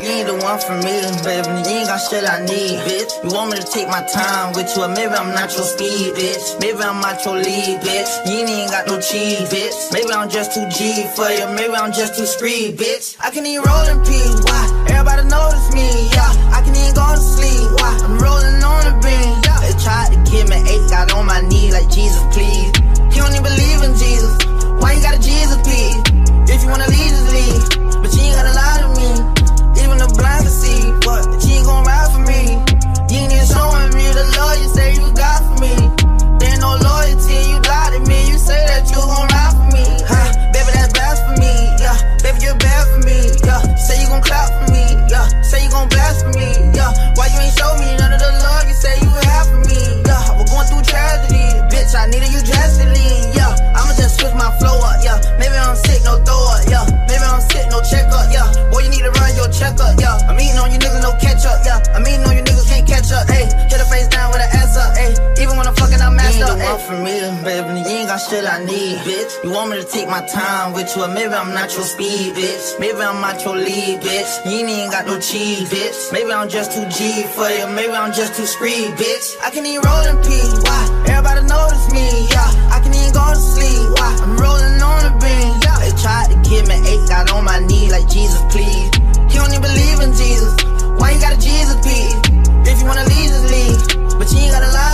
You 0.04 0.10
ain't 0.20 0.28
the 0.28 0.36
one 0.44 0.60
for 0.60 0.76
me, 0.80 1.00
baby. 1.24 1.48
You 1.64 1.84
ain't 1.84 1.88
got 1.88 2.00
shit 2.00 2.24
I 2.24 2.44
need, 2.44 2.80
bitch. 2.88 3.12
You 3.24 3.32
want 3.36 3.52
me 3.52 3.58
to 3.60 3.68
take 3.68 3.88
my 3.88 4.04
time 4.04 4.52
with 4.52 4.72
you, 4.76 4.88
maybe 4.92 5.16
I'm 5.16 5.32
not 5.36 5.52
your 5.56 5.64
speed, 5.64 6.16
bitch. 6.16 6.60
Maybe 6.60 6.80
I'm 6.84 7.00
not 7.00 7.24
your 7.24 7.36
lead, 7.36 7.80
bitch. 7.84 8.12
You 8.28 8.44
ain't 8.44 8.72
got 8.72 8.88
no 8.88 9.00
cheese, 9.00 9.48
bitch. 9.48 9.76
Maybe 9.92 10.12
I'm 10.12 10.30
just 10.30 10.56
too 10.56 10.68
G 10.68 11.08
for 11.16 11.28
you, 11.32 11.48
maybe 11.56 11.76
I'm 11.76 11.92
just 11.92 12.16
too 12.16 12.28
street, 12.28 12.76
bitch. 12.76 13.16
I 13.20 13.32
can 13.32 13.46
even 13.46 13.64
roll 13.64 13.88
in 13.92 14.00
peace, 14.04 14.40
why? 14.44 14.64
Everybody 14.92 15.28
notice 15.28 15.68
me, 15.72 15.88
yeah. 16.12 16.56
I 16.56 16.60
can 16.64 16.76
even 16.76 16.96
go 16.96 17.08
to 17.12 17.20
sleep, 17.20 17.72
why? 17.80 17.92
I'm 18.04 18.20
rolling 18.20 18.60
on 18.64 18.82
the 18.88 18.96
beam, 19.04 19.36
yeah. 19.44 19.60
They 19.64 19.76
tried 19.84 20.16
to 20.16 20.20
give 20.28 20.48
me 20.48 20.60
eight, 20.68 20.84
got 20.92 21.12
on 21.12 21.26
my 21.28 21.40
knee 21.48 21.72
like 21.72 21.88
Jesus, 21.92 22.24
please. 22.32 22.72
You 23.12 23.24
don't 23.24 23.36
even 23.36 23.48
believe 23.48 23.80
in 23.84 23.94
Jesus. 24.00 24.32
Why 24.80 24.96
you 24.96 25.02
got 25.04 25.16
a 25.16 25.22
Jesus, 25.24 25.60
please? 25.64 25.96
If 26.48 26.64
you 26.64 26.70
wanna 26.70 26.88
leave, 26.88 27.12
just 27.12 27.32
leave. 27.32 27.64
But 28.04 28.12
you 28.16 28.20
ain't 28.20 28.36
gotta 28.36 28.52
lie 28.52 28.73
me 34.56 34.60
love 34.60 34.64
you 34.64 34.76
say 34.76 34.94
you 34.94 35.14
got 35.14 35.42
for 35.44 35.62
me. 35.62 35.74
There 36.40 36.58
no 36.60 36.76
loyalty, 36.78 37.38
you 37.50 37.60
lie 37.62 37.90
to 37.94 38.00
me. 38.08 38.30
You 38.30 38.38
say 38.38 38.66
that 38.68 38.90
you 38.90 38.96
gon' 38.96 39.28
ride 39.30 39.54
for 39.58 39.68
me. 39.74 39.86
Huh? 40.06 40.30
Baby, 40.54 40.72
that's 40.74 40.94
blasphemy. 40.94 41.56
Yeah, 41.80 41.98
baby, 42.22 42.46
you're 42.46 42.58
bad 42.58 42.88
for 42.88 43.00
me. 43.06 43.20
Yeah, 43.46 43.62
say 43.76 44.02
you 44.02 44.08
gon' 44.08 44.22
clap 44.22 44.50
for 44.50 44.72
me. 44.72 44.84
Yeah, 45.10 45.28
say 45.42 45.64
you 45.64 45.72
gon' 45.72 45.90
blast 45.90 46.26
for 46.26 46.32
me. 46.38 46.50
Yeah, 46.76 46.92
why 47.16 47.28
you 47.28 47.40
ain't 47.40 47.58
show 47.58 47.74
me 47.78 48.03
You 69.44 69.52
want 69.52 69.72
me 69.72 69.76
to 69.76 69.84
take 69.84 70.08
my 70.08 70.24
time 70.32 70.72
with 70.72 70.96
you, 70.96 71.04
or 71.04 71.12
maybe 71.12 71.36
I'm 71.36 71.52
not 71.52 71.68
your 71.76 71.84
speed, 71.84 72.32
bitch. 72.32 72.80
Maybe 72.80 72.96
I'm 73.04 73.20
not 73.20 73.44
your 73.44 73.60
lead, 73.60 74.00
bitch. 74.00 74.32
You 74.48 74.64
ain't 74.64 74.90
got 74.90 75.06
no 75.06 75.20
cheese, 75.20 75.68
bitch. 75.68 76.14
Maybe 76.14 76.32
I'm 76.32 76.48
just 76.48 76.72
too 76.72 76.88
G 76.88 77.28
for 77.36 77.52
you, 77.52 77.68
maybe 77.76 77.92
I'm 77.92 78.14
just 78.14 78.40
too 78.40 78.48
street, 78.48 78.96
bitch. 78.96 79.36
I 79.44 79.52
can 79.52 79.66
even 79.68 79.84
roll 79.84 80.08
in 80.08 80.16
peace, 80.24 80.56
why? 80.64 80.88
Everybody 81.12 81.44
notice 81.44 81.92
me, 81.92 82.08
yeah. 82.32 82.72
I 82.72 82.80
can 82.80 82.96
even 82.96 83.12
go 83.12 83.20
to 83.20 83.36
sleep, 83.36 83.84
why? 84.00 84.16
I'm 84.24 84.40
rolling 84.40 84.80
on 84.80 85.12
the 85.12 85.14
beam, 85.20 85.60
yeah. 85.60 85.76
They 85.84 85.92
tried 86.00 86.32
to 86.32 86.40
give 86.48 86.64
me 86.72 86.80
eight, 86.88 87.04
got 87.12 87.28
on 87.36 87.44
my 87.44 87.60
knee 87.68 87.92
like 87.92 88.08
Jesus, 88.08 88.40
please. 88.48 88.96
You 89.28 89.44
don't 89.44 89.52
even 89.52 89.60
believe 89.60 90.00
in 90.08 90.16
Jesus. 90.16 90.56
Why 90.96 91.12
you 91.12 91.20
got 91.20 91.36
a 91.36 91.40
Jesus, 91.44 91.76
please? 91.84 92.16
If 92.64 92.80
you 92.80 92.88
wanna 92.88 93.04
leave, 93.12 93.28
just 93.28 93.52
leave. 93.52 94.08
But 94.16 94.32
you 94.32 94.40
ain't 94.40 94.56
gotta 94.56 94.72
lie 94.72 94.93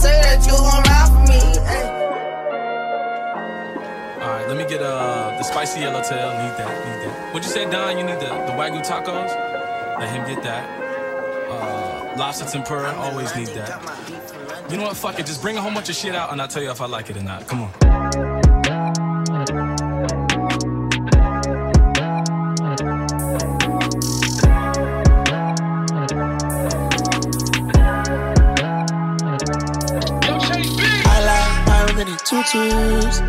say 0.00 0.20
that 0.22 0.40
you 0.46 0.56
gon' 0.56 0.82
ride 0.88 1.08
for 1.12 1.22
me. 1.30 1.40
Ay. 1.68 1.84
All 4.22 4.28
right, 4.28 4.48
let 4.48 4.56
me 4.56 4.64
get 4.64 4.80
uh 4.82 5.36
the 5.36 5.42
spicy 5.42 5.80
yellowtail. 5.80 6.30
Need 6.40 6.54
that, 6.58 6.70
need 6.86 6.98
that. 7.04 7.34
What'd 7.34 7.44
you 7.44 7.52
say, 7.52 7.70
Don? 7.70 7.98
You 7.98 8.04
need 8.04 8.20
the, 8.20 8.30
the 8.48 8.54
wagyu 8.58 8.80
tacos. 8.84 9.32
Let 9.98 10.08
him 10.08 10.26
get 10.26 10.42
that. 10.42 10.64
Uh, 11.50 12.14
lobster 12.16 12.46
tempura. 12.46 12.94
Always 12.94 13.34
need 13.36 13.48
that. 13.48 13.70
You 14.70 14.76
know 14.78 14.84
what? 14.84 14.96
Fuck 14.96 15.18
it. 15.18 15.26
Just 15.26 15.42
bring 15.42 15.56
a 15.56 15.60
whole 15.60 15.72
bunch 15.72 15.90
of 15.90 15.96
shit 15.96 16.14
out, 16.14 16.32
and 16.32 16.40
I'll 16.40 16.48
tell 16.48 16.62
you 16.62 16.70
if 16.70 16.80
I 16.80 16.86
like 16.86 17.10
it 17.10 17.16
or 17.16 17.22
not. 17.22 17.46
Come 17.48 17.62
on. 17.64 18.29
Tutus. 32.30 33.20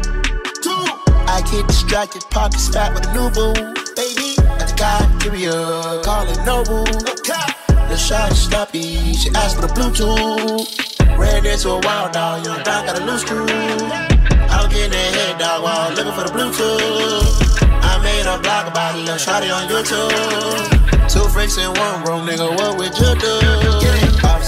I 1.26 1.42
get 1.50 1.68
distracted, 1.68 2.24
pockets 2.30 2.70
fat 2.70 2.94
with 2.94 3.08
a 3.08 3.14
new 3.14 3.30
boo. 3.34 3.54
Baby, 3.96 4.38
guy, 4.78 5.02
give 5.20 5.34
me 5.34 5.46
a 5.46 6.02
call 6.06 6.30
it 6.30 6.38
noble. 6.46 6.86
The 6.86 7.98
shot 7.98 8.32
is 8.32 8.44
sloppy, 8.44 9.14
she 9.14 9.30
asked 9.32 9.56
for 9.56 9.66
the 9.66 9.74
Bluetooth. 9.74 11.18
Ran 11.18 11.46
into 11.46 11.70
a 11.70 11.80
wild 11.82 12.14
dog, 12.14 12.46
young 12.46 12.62
dog 12.64 12.86
got 12.86 13.00
a 13.00 13.06
loose 13.06 13.22
screw. 13.22 13.42
I'm 13.42 14.70
getting 14.70 14.92
that 14.92 15.12
head 15.18 15.40
dog 15.40 15.64
while 15.64 15.90
I'm 15.90 15.96
looking 15.96 16.14
for 16.14 16.24
the 16.24 16.34
Bluetooth. 16.38 17.58
I 17.82 17.98
made 18.04 18.28
a 18.30 18.38
blog 18.38 18.68
about 18.68 18.96
a 18.96 19.00
little 19.00 19.16
shotty 19.16 19.50
on 19.50 19.68
YouTube. 19.68 21.10
Two 21.10 21.28
freaks 21.30 21.58
in 21.58 21.74
one 21.74 22.04
room, 22.04 22.28
nigga, 22.28 22.56
what 22.56 22.78
would 22.78 22.96
you 23.00 23.16
do? 23.20 23.42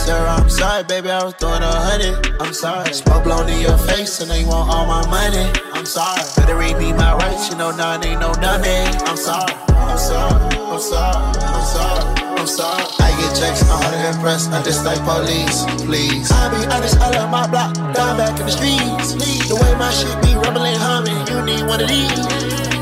Officer, 0.04 0.28
I'm 0.28 0.50
sorry, 0.50 0.84
baby, 0.84 1.10
I 1.10 1.24
was 1.24 1.34
throwing 1.36 1.64
a 1.64 1.72
hundred. 1.72 2.36
I'm 2.42 2.54
sorry. 2.54 2.92
Smoke 2.92 3.24
blown 3.24 3.48
in 3.48 3.62
your 3.62 3.78
face 3.78 4.20
and 4.20 4.30
they 4.30 4.44
want 4.44 4.68
all 4.68 4.86
my 4.86 5.00
money. 5.08 5.48
I'm 5.72 5.86
sorry. 5.86 6.20
Better 6.36 6.58
read 6.58 6.78
me 6.78 6.92
my 6.92 7.16
rights, 7.16 7.48
you 7.50 7.56
know 7.56 7.72
none 7.72 8.04
ain't 8.04 8.20
no 8.20 8.34
dummy. 8.34 8.84
I'm 9.08 9.16
sorry. 9.16 9.54
I'm 9.72 9.98
sorry. 9.98 10.44
I'm 10.60 10.80
sorry. 10.80 11.40
I'm 11.40 11.64
sorry. 11.64 12.04
I'm 12.36 12.48
sorry. 12.48 12.84
I 13.00 13.16
get 13.16 13.32
checks, 13.32 13.64
I'm 13.64 13.80
hard 13.80 13.96
to 13.96 14.10
impress. 14.12 14.48
I 14.52 14.62
just 14.64 14.84
like 14.84 15.00
police, 15.08 15.64
please. 15.88 16.30
I 16.36 16.52
be 16.52 16.68
honest, 16.68 17.00
I 17.00 17.10
love 17.16 17.32
my 17.32 17.48
block. 17.48 17.72
Down 17.96 18.18
back 18.20 18.38
in 18.42 18.46
the 18.46 18.52
streets. 18.52 19.16
Lead 19.16 19.48
the 19.48 19.56
way 19.56 19.72
my 19.80 19.88
shit 19.96 20.20
be 20.20 20.36
rumbling, 20.36 20.76
humming. 20.84 21.24
You 21.32 21.40
need 21.48 21.64
one 21.64 21.80
of 21.80 21.88
these. 21.88 22.20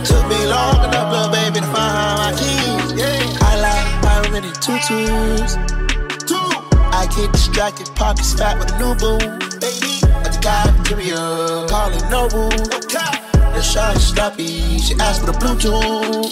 Took 0.10 0.26
me 0.26 0.42
long 0.50 0.90
enough, 0.90 1.14
little 1.14 1.30
baby, 1.30 1.62
to 1.62 1.70
find 1.70 2.18
my 2.18 2.34
keys. 2.34 2.98
Yeah. 2.98 3.46
I 3.46 3.62
like 3.62 3.86
pyramid 4.02 4.58
tutus. 4.58 5.81
I 7.02 7.08
get 7.08 7.32
distracted, 7.32 7.90
pockets 7.96 8.36
fat 8.36 8.60
with 8.60 8.70
a 8.74 8.78
new 8.78 8.94
boo. 8.94 9.18
Baby, 9.58 10.06
at 10.22 10.30
the 10.30 10.40
cafeteria, 10.40 11.18
calling 11.66 12.06
Noble. 12.14 12.54
The 12.54 13.62
shot 13.64 13.96
is 13.96 14.06
sloppy, 14.14 14.78
she 14.78 14.94
asked 15.02 15.22
for 15.22 15.34
the 15.34 15.38
Bluetooth. 15.42 16.30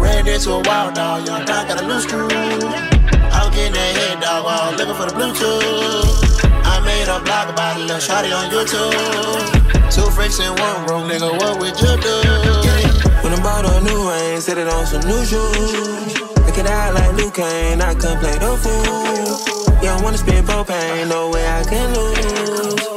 Ran 0.00 0.26
into 0.26 0.50
a 0.50 0.60
wild 0.66 0.94
dog, 0.94 1.24
young 1.24 1.44
dog 1.46 1.68
got 1.68 1.80
a 1.80 1.86
loose 1.86 2.02
screw. 2.02 2.26
I'm 2.26 3.46
getting 3.54 3.78
that 3.78 3.94
head 3.94 4.18
dog 4.18 4.42
while 4.42 4.74
looking 4.74 4.98
for 4.98 5.06
the 5.06 5.14
Bluetooth. 5.14 6.42
I 6.66 6.82
made 6.82 7.06
a 7.06 7.22
blog 7.22 7.50
about 7.54 7.76
a 7.76 7.86
little 7.86 8.02
shotty 8.02 8.34
on 8.34 8.50
YouTube. 8.50 8.90
Two 9.94 10.10
freaks 10.10 10.40
in 10.40 10.50
one 10.50 10.82
room, 10.90 11.06
nigga, 11.06 11.30
what 11.30 11.62
would 11.62 11.78
you 11.78 11.94
do? 12.02 12.16
When 13.22 13.38
I 13.38 13.40
bought 13.40 13.70
a 13.70 13.80
new 13.86 14.10
ring, 14.10 14.40
set 14.40 14.58
it 14.58 14.66
on 14.66 14.84
some 14.84 15.06
new 15.06 15.22
shoes. 15.22 16.20
Look 16.42 16.58
it 16.58 16.66
out 16.66 16.94
like 16.94 17.14
Luke 17.14 17.34
Kane, 17.34 17.80
I 17.80 17.94
couldn't 17.94 18.18
play 18.18 18.34
the 18.34 18.58
fool. 18.58 19.67
You 19.80 19.88
don't 19.88 20.02
wanna 20.02 20.18
spend 20.18 20.46
propane, 20.46 21.08
no 21.08 21.30
way 21.30 21.46
I 21.46 21.62
can 21.62 21.94
lose. 21.94 22.87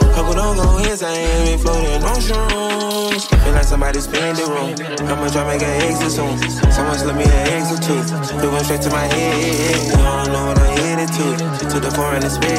Don't 0.42 0.58
go 0.58 0.78
insane, 0.82 1.46
we 1.46 1.54
floating 1.62 2.02
on 2.02 2.18
shrooms. 2.18 3.30
Feel 3.30 3.54
like 3.54 3.64
somebody 3.64 4.02
spin 4.02 4.34
the 4.34 4.50
room. 4.50 4.74
How 5.06 5.14
much 5.22 5.38
I 5.38 5.46
make 5.46 5.62
an 5.62 5.70
exit 5.86 6.18
soon? 6.18 6.34
Someone 6.74 6.98
slip 6.98 7.16
me 7.16 7.30
an 7.30 7.46
exit 7.54 7.86
too. 7.86 8.02
It 8.02 8.50
went 8.50 8.66
straight 8.66 8.82
to 8.82 8.90
my 8.90 9.06
head. 9.06 9.86
You 9.86 10.02
don't 10.02 10.34
know 10.34 10.50
what 10.50 10.58
I 10.58 10.70
headed 10.82 11.14
to. 11.14 11.26
To 11.70 11.78
the 11.78 11.92
foreign 11.94 12.26
and 12.26 12.34
spit. 12.34 12.58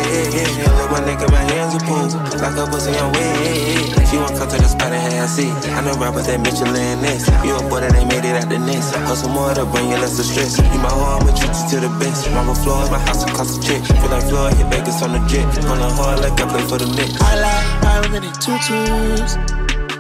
Look 0.78 0.95
my 0.95 1.03
nigga, 1.03 1.26
my 1.35 1.43
hands 1.43 1.74
are 1.74 1.83
pulled. 1.83 2.14
Like 2.39 2.55
a 2.55 2.70
pussy 2.70 2.95
on 3.03 3.11
wet. 3.18 4.07
She 4.07 4.14
won't 4.14 4.39
come 4.39 4.47
to 4.47 4.59
the 4.62 4.70
spot 4.70 4.95
and 4.95 5.03
have 5.03 5.26
a 5.26 5.28
seat. 5.28 5.51
I 5.74 5.83
know 5.83 5.99
rappers 5.99 6.30
that 6.30 6.39
Michelin 6.39 7.03
next. 7.03 7.26
You 7.43 7.59
a 7.59 7.66
boy 7.66 7.83
that 7.83 7.99
ain't 7.99 8.07
made 8.07 8.22
it 8.22 8.39
out 8.39 8.47
the 8.47 8.62
nest. 8.62 8.95
Hustle 9.11 9.35
more 9.35 9.51
to 9.59 9.66
bring 9.66 9.91
you 9.91 9.99
less 9.99 10.22
of 10.22 10.26
stress. 10.30 10.55
You 10.55 10.78
my 10.78 10.87
home, 10.87 11.26
but 11.26 11.35
treat 11.35 11.51
you 11.51 11.66
to 11.74 11.76
the 11.83 11.91
best. 11.99 12.30
Marble 12.30 12.55
floors, 12.62 12.95
my 12.95 13.03
house 13.03 13.26
will 13.26 13.35
cost 13.35 13.59
a 13.59 13.61
check. 13.66 13.83
Feel 13.83 14.07
like 14.14 14.22
Floyd 14.30 14.55
hit 14.55 14.70
Vegas 14.70 15.03
on 15.03 15.18
the 15.18 15.20
jet. 15.26 15.51
On 15.66 15.83
the 15.83 15.91
hard 15.99 16.22
like 16.22 16.39
I 16.39 16.47
play 16.47 16.62
for 16.70 16.78
the 16.78 16.87
Knicks. 16.87 17.18
I 17.18 17.43
like 17.43 17.72
pyramid 17.93 18.24
tutus. 18.40 19.36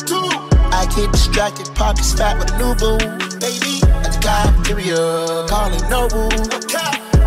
Two. 0.08 0.24
I 0.72 0.86
get 0.96 1.12
distracted, 1.12 1.68
pockets 1.74 2.14
fat 2.14 2.38
with 2.38 2.50
a 2.52 2.58
new 2.58 2.74
boo. 2.80 2.96
Baby, 3.38 3.84
at 4.04 4.12
the 4.14 4.20
cafeteria, 4.22 5.46
calling 5.48 5.84
Noble. 5.90 6.28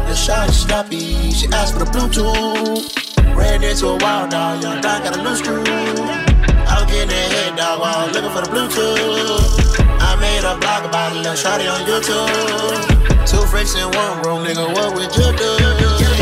The 0.09 0.15
shot 0.15 0.49
is 0.49 0.61
sloppy, 0.61 1.31
she 1.31 1.47
asked 1.49 1.73
for 1.73 1.85
the 1.85 1.91
Bluetooth. 1.93 2.89
Ran 3.35 3.63
into 3.63 3.87
a 3.87 3.97
wild 3.97 4.31
dog, 4.31 4.63
young 4.63 4.81
dog 4.81 5.03
got 5.03 5.17
a 5.17 5.21
loose 5.21 5.39
screw. 5.39 5.61
I 5.61 6.81
was 6.81 6.85
getting 6.91 7.09
that 7.09 7.29
head 7.35 7.55
dog 7.57 7.79
while 7.81 8.07
looking 8.07 8.33
for 8.33 8.41
the 8.41 8.49
Bluetooth. 8.49 9.85
I 10.01 10.15
made 10.19 10.43
a 10.43 10.57
blog 10.57 10.85
about 10.85 11.11
a 11.11 11.15
little 11.15 11.33
shotty 11.33 11.69
on 11.69 11.85
YouTube. 11.85 13.27
Two 13.29 13.45
freaks 13.47 13.75
in 13.75 13.85
one 13.91 14.21
room, 14.23 14.41
nigga, 14.45 14.73
what 14.73 14.95
would 14.95 15.15
you 15.15 15.29
do? 15.37 16.14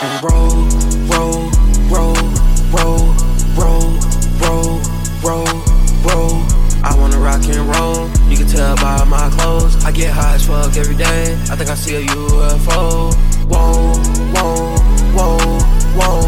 And 0.00 0.22
roll, 0.22 0.54
roll, 1.10 1.50
roll, 1.90 2.14
roll, 2.70 3.02
roll, 3.58 3.98
roll, 4.38 4.78
roll, 5.24 5.46
roll. 6.06 6.42
I 6.84 6.94
wanna 6.96 7.18
rock 7.18 7.42
and 7.48 7.66
roll. 7.74 8.08
You 8.30 8.36
can 8.36 8.46
tell 8.46 8.76
by 8.76 9.02
my 9.02 9.28
clothes. 9.30 9.84
I 9.84 9.90
get 9.90 10.12
high 10.12 10.34
as 10.34 10.46
fuck 10.46 10.76
every 10.76 10.94
day. 10.94 11.32
I 11.50 11.56
think 11.56 11.68
I 11.68 11.74
see 11.74 11.96
a 11.96 12.02
UFO. 12.02 13.12
Whoa, 13.50 13.94
whoa, 14.34 14.76
whoa, 15.16 15.38
whoa, 15.98 16.22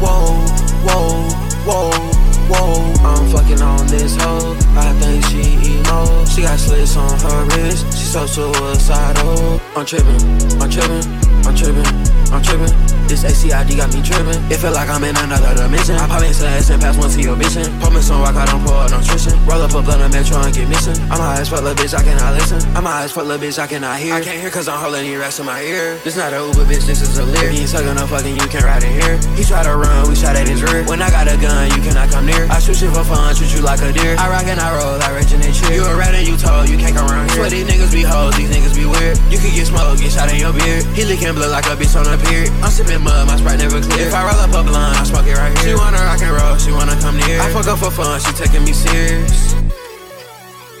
whoa, 0.00 0.40
whoa, 0.86 1.28
whoa, 1.66 2.19
whoa. 2.50 2.92
I'm 3.06 3.30
fucking 3.30 3.62
on 3.62 3.86
this 3.86 4.16
hoe. 4.16 4.58
I 4.74 4.92
think 4.98 5.24
she 5.30 5.78
emo. 5.78 6.24
She 6.26 6.42
got 6.42 6.58
slits 6.58 6.96
on 6.96 7.18
her 7.20 7.44
wrist. 7.54 7.86
She 7.96 8.04
so 8.04 8.26
suicidal. 8.26 9.60
I'm 9.76 9.86
tripping, 9.86 10.20
I'm 10.60 10.68
tripping, 10.68 11.06
I'm 11.46 11.54
tripping, 11.54 11.86
I'm 12.34 12.42
tripping. 12.42 12.74
This 13.10 13.24
ACID 13.26 13.74
got 13.76 13.90
me 13.92 14.02
tripping. 14.02 14.38
It 14.54 14.58
feel 14.62 14.70
like 14.70 14.88
I'm 14.88 15.02
in 15.02 15.16
another 15.16 15.50
dimension. 15.54 15.96
I 15.96 16.06
pop 16.06 16.22
into 16.22 16.46
S 16.46 16.70
and 16.70 16.80
pass 16.80 16.96
one 16.96 17.10
to 17.10 17.20
your 17.20 17.34
mission. 17.34 17.66
Me 17.90 18.00
some 18.00 18.22
rock, 18.22 18.36
I 18.38 18.46
don't 18.46 18.62
pour 18.62 18.86
nutrition. 18.86 19.34
Roll 19.46 19.62
up 19.62 19.74
a 19.74 19.82
blunt 19.82 19.98
of 19.98 20.12
metro 20.14 20.38
and 20.38 20.54
get 20.54 20.68
missing. 20.68 20.94
I'm 21.10 21.18
high 21.18 21.40
as 21.42 21.48
fuck, 21.50 21.62
little 21.62 21.74
bitch, 21.74 21.90
I 21.90 22.04
cannot 22.04 22.38
listen. 22.38 22.62
I'm 22.76 22.86
high 22.86 23.02
as 23.02 23.10
fuck, 23.10 23.26
little 23.26 23.42
bitch, 23.42 23.58
I 23.58 23.66
cannot 23.66 23.98
hear. 23.98 24.14
I 24.14 24.22
can't 24.22 24.38
hear 24.40 24.48
cause 24.50 24.68
I'm 24.68 24.78
holding 24.78 25.10
the 25.10 25.16
rest 25.18 25.40
of 25.40 25.46
my 25.46 25.60
ear. 25.60 25.98
This 26.04 26.16
not 26.16 26.32
a 26.32 26.38
Uber 26.38 26.70
bitch, 26.70 26.86
this 26.86 27.02
is 27.02 27.18
a 27.18 27.24
lyric. 27.24 27.50
He 27.50 27.66
ain't 27.66 27.68
sucking 27.68 27.96
no 27.98 28.06
fucking, 28.06 28.30
you 28.30 28.46
can't 28.46 28.62
ride 28.62 28.84
in 28.84 28.94
here. 28.94 29.18
He 29.34 29.42
try 29.42 29.64
to 29.64 29.74
run, 29.74 30.08
we 30.08 30.14
shot 30.14 30.36
at 30.36 30.46
his 30.46 30.62
rear. 30.62 30.86
When 30.86 31.02
I 31.02 31.10
got 31.10 31.26
a 31.26 31.34
gun, 31.34 31.66
you 31.74 31.82
cannot 31.82 32.10
come 32.14 32.26
near. 32.26 32.39
I 32.48 32.62
shoot 32.62 32.76
shit 32.76 32.92
for 32.94 33.04
fun, 33.04 33.34
treat 33.34 33.52
you 33.52 33.60
like 33.60 33.82
a 33.82 33.92
deer. 33.92 34.16
I 34.16 34.30
rock 34.30 34.46
and 34.46 34.60
I 34.60 34.70
roll, 34.72 34.96
I 35.02 35.20
they 35.20 35.52
cheer. 35.52 35.74
You 35.74 35.84
a 35.84 35.96
rat 35.96 36.14
and 36.14 36.26
you 36.26 36.36
told, 36.36 36.68
you 36.68 36.78
can't 36.78 36.94
come 36.94 37.10
around 37.10 37.28
here. 37.34 37.42
Swear 37.42 37.50
these 37.50 37.66
niggas 37.66 37.92
be 37.92 38.02
hoes, 38.02 38.36
these 38.36 38.48
niggas 38.48 38.74
be 38.76 38.86
weird. 38.86 39.18
You 39.28 39.38
can 39.42 39.52
get 39.52 39.66
smoked, 39.66 40.00
get 40.00 40.12
shot 40.12 40.30
in 40.32 40.38
your 40.38 40.52
beard. 40.54 40.86
He 40.96 41.04
licking 41.04 41.34
blood 41.34 41.50
like 41.50 41.66
a 41.66 41.74
bitch 41.74 41.98
on 41.98 42.06
a 42.06 42.16
pier. 42.16 42.46
I'm 42.62 42.70
sipping 42.70 43.02
mud, 43.02 43.26
my 43.26 43.36
sprite 43.36 43.58
never 43.58 43.80
clear. 43.80 44.08
If 44.08 44.14
I 44.14 44.22
roll 44.24 44.40
up 44.40 44.54
a 44.54 44.62
blunt, 44.62 44.96
I 44.96 45.04
smoke 45.04 45.26
it 45.26 45.36
right 45.36 45.52
here. 45.58 45.72
She 45.72 45.74
wanna 45.74 45.98
rock 45.98 46.22
and 46.22 46.32
roll, 46.32 46.56
she 46.56 46.72
wanna 46.72 46.96
come 47.00 47.16
near. 47.18 47.40
I 47.42 47.52
fuck 47.52 47.66
up 47.66 47.78
for 47.78 47.90
fun, 47.90 48.20
she 48.20 48.32
taking 48.32 48.64
me 48.64 48.72
serious. 48.72 49.52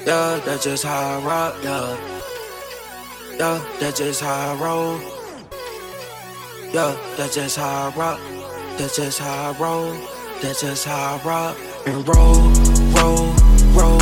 Yeah, 0.06 0.40
that's 0.44 0.64
just 0.64 0.84
how 0.84 1.18
I 1.18 1.24
rock, 1.24 1.54
yeah. 1.62 1.96
Yeah, 3.38 3.58
that's 3.80 3.98
just 3.98 4.20
how 4.22 4.52
I 4.52 4.60
roll. 4.60 5.00
Yeah, 6.72 6.96
that's 7.16 7.34
just 7.34 7.56
how 7.56 7.90
I 7.90 7.96
rock. 7.96 8.20
That's 8.78 8.96
just 8.96 9.18
how 9.18 9.52
I 9.52 9.58
roll. 9.58 10.19
That's 10.42 10.62
just 10.62 10.86
how 10.86 11.16
I 11.16 11.28
rock. 11.28 11.56
And 11.84 11.96
roll, 12.08 12.40
roll, 12.96 13.28
roll, 13.76 14.00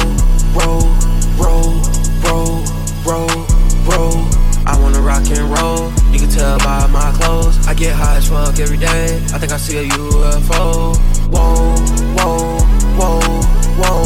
roll, 0.55 0.87
roll, 1.35 1.75
roll, 2.23 2.63
roll, 3.03 3.29
roll. 3.83 4.19
I 4.65 4.79
wanna 4.81 5.01
rock 5.01 5.27
and 5.31 5.51
roll. 5.51 5.91
You 6.13 6.21
can 6.21 6.31
tell 6.31 6.59
by 6.59 6.87
my 6.87 7.11
clothes. 7.19 7.59
I 7.67 7.75
get 7.75 7.93
high 7.97 8.19
as 8.19 8.29
fuck 8.29 8.57
every 8.61 8.77
day. 8.77 9.17
I 9.35 9.39
think 9.39 9.51
I 9.51 9.57
see 9.57 9.79
a 9.79 9.89
UFO. 9.89 10.95
Whoa, 11.27 11.75
whoa, 12.15 12.61
whoa, 12.95 13.21
whoa, 13.81 14.05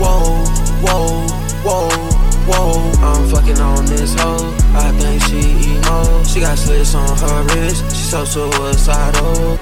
whoa, 0.00 0.44
whoa, 0.80 1.26
whoa, 1.62 1.88
whoa. 2.48 2.92
I'm 3.04 3.28
fucking 3.28 3.60
on 3.60 3.84
this 3.84 4.14
hoe. 4.14 4.50
I 4.72 4.92
think 4.92 5.22
she 5.24 5.74
emo. 5.74 6.24
She 6.24 6.40
got 6.40 6.56
slits 6.56 6.94
on 6.94 7.18
her 7.18 7.42
wrist. 7.54 7.84
She 7.94 8.02
so 8.02 8.24
suicidal. 8.24 9.58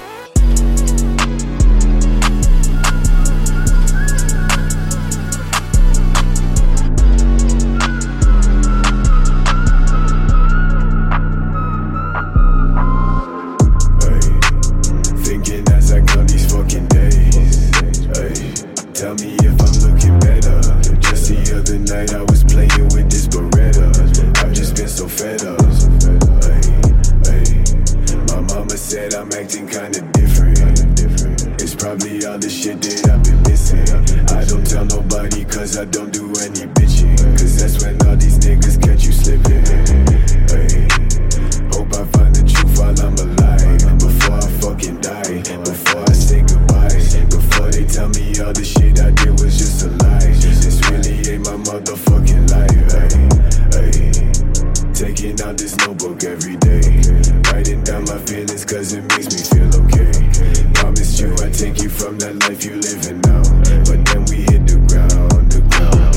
Life 62.49 62.63
you 62.63 62.75
living 62.75 63.19
now. 63.21 63.41
But 63.85 64.05
then 64.05 64.25
we 64.25 64.37
hit 64.45 64.67
the 64.67 64.77
ground, 64.85 65.51
the 65.51 65.61
ground. 65.71 66.15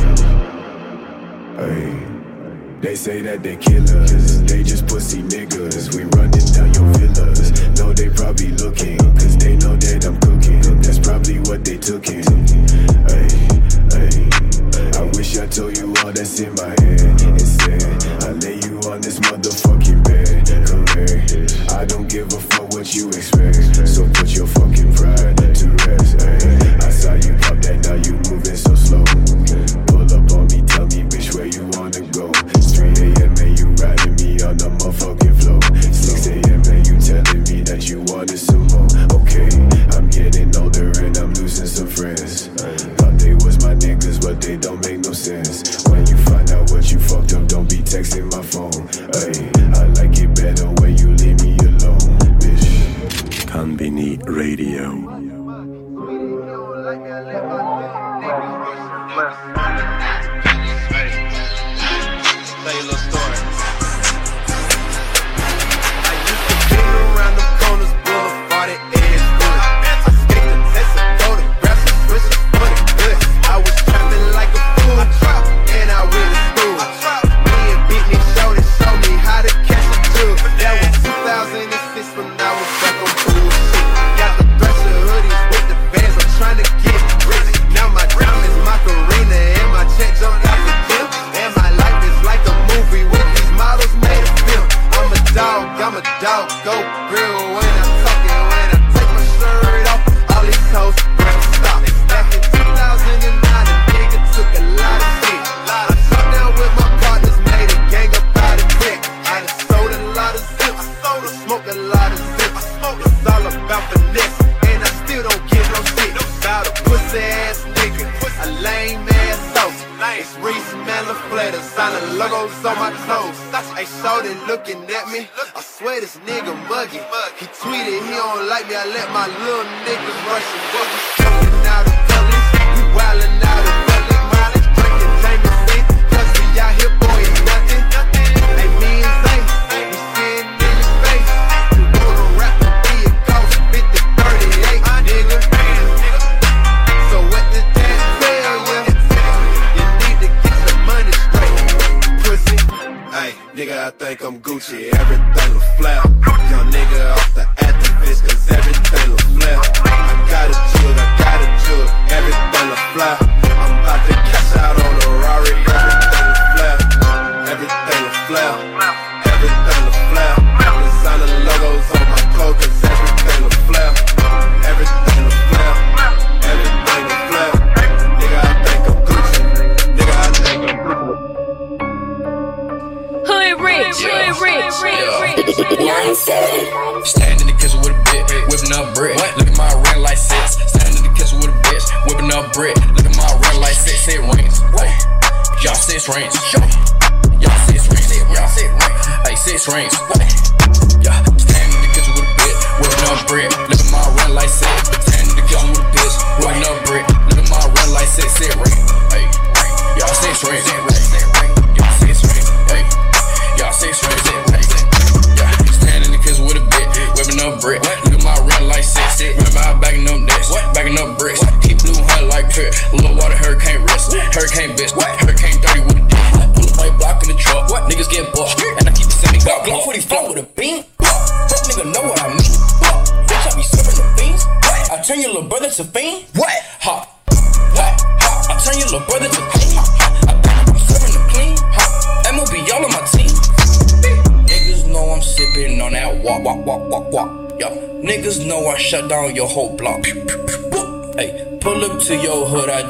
Ay. 1.58 1.94
They 2.80 2.94
say 2.94 3.22
that 3.22 3.42
they 3.42 3.56
killers, 3.56 4.42
they 4.42 4.62
just 4.62 4.86
pussy 4.86 5.22
niggas. 5.22 5.94
We 5.96 6.04
running 6.16 6.46
down 6.52 6.72
your 6.74 6.86
villas. 6.98 7.50
No, 7.78 7.92
they 7.92 8.08
probably 8.10 8.50
looking, 8.52 8.98
cause 9.14 9.36
they 9.36 9.56
know 9.56 9.74
that 9.76 10.04
I'm 10.04 10.20
cooking. 10.20 10.60
That's 10.82 10.98
probably 10.98 11.38
what 11.40 11.64
they 11.64 11.78
took 11.78 12.06
in. 12.08 12.24
Ay, 13.08 13.28
ay. 13.96 14.28
I 15.00 15.02
wish 15.16 15.38
I 15.38 15.46
told 15.46 15.76
you 15.78 15.94
all 16.04 16.12
that's 16.12 16.40
in 16.40 16.54
my 16.54 16.77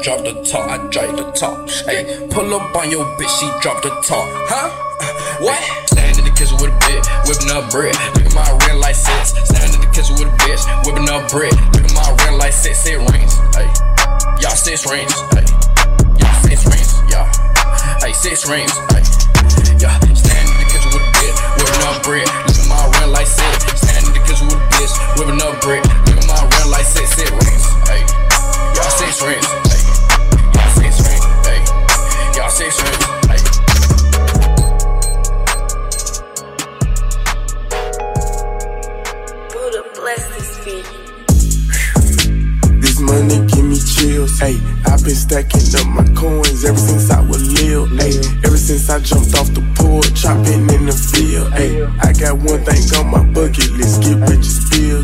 drop 0.09 0.25
the 0.25 0.41
top, 0.41 0.65
I 0.65 0.77
drive 0.89 1.17
the 1.17 1.31
top. 1.37 1.69
Hey, 1.85 2.01
pull 2.31 2.51
up 2.55 2.75
on 2.75 2.89
your 2.89 3.05
bitch, 3.21 3.29
she 3.37 3.45
drop 3.61 3.83
the 3.83 3.89
top. 4.01 4.25
Huh? 4.49 4.73
What? 5.37 5.61
Stand 5.85 6.17
in 6.17 6.25
the 6.25 6.31
kitchen 6.31 6.57
with 6.57 6.73
a 6.73 6.79
bitch, 6.81 7.05
whipping 7.29 7.53
up 7.53 7.69
bread. 7.69 7.93
Look 8.17 8.25
at 8.25 8.33
my 8.33 8.49
red 8.65 8.77
light 8.77 8.95
six. 8.95 9.37
Stand 9.45 9.69
in 9.75 9.81
the 9.81 9.91
kitchen 9.93 10.17
with 10.17 10.33
a 10.33 10.37
bitch, 10.41 10.65
whipping 10.85 11.07
up 11.13 11.29
bread. 11.29 11.53
Look 11.77 11.85
at 11.85 11.93
my 11.93 12.09
red 12.25 12.39
light 12.41 12.55
six, 12.57 12.87
it 12.87 12.97
rings. 12.97 13.37
Hey, 13.53 13.69
y'all 14.41 14.57
six 14.57 14.89
rings. 14.89 15.13
Hey, 15.29 15.45
y'all 16.17 16.41
six 16.41 16.65
rings. 16.65 16.89
Y'all, 17.13 17.29
hey, 18.01 18.13
six 18.13 18.49
rings. 18.49 18.73
Hey. 18.89 19.28
I 52.01 52.13
got 52.13 52.37
one 52.37 52.63
thing 52.63 52.83
on 52.97 53.11
my 53.11 53.23
bucket 53.33 53.71
list, 53.71 54.01
get 54.01 54.19
rich 54.29 54.47
as 54.47 54.69
Bill 54.69 55.03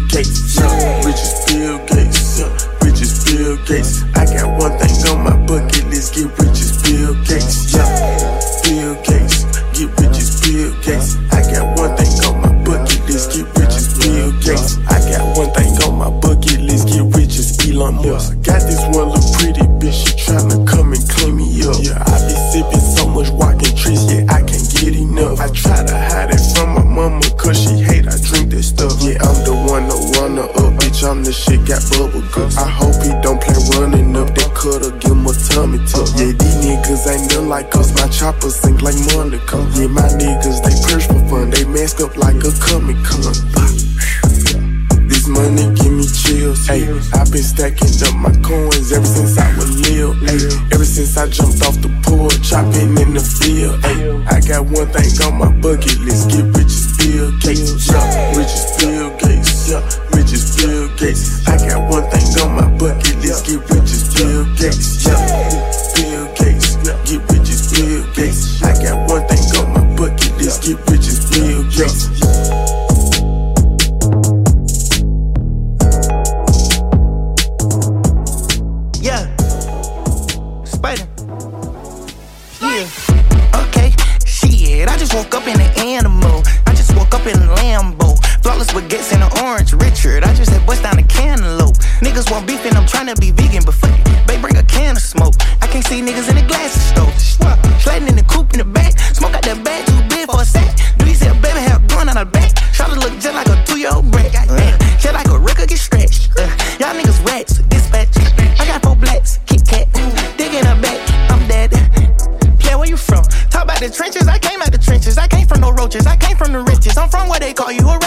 call 117.65 117.73
you 117.73 117.89
a 117.89 118.04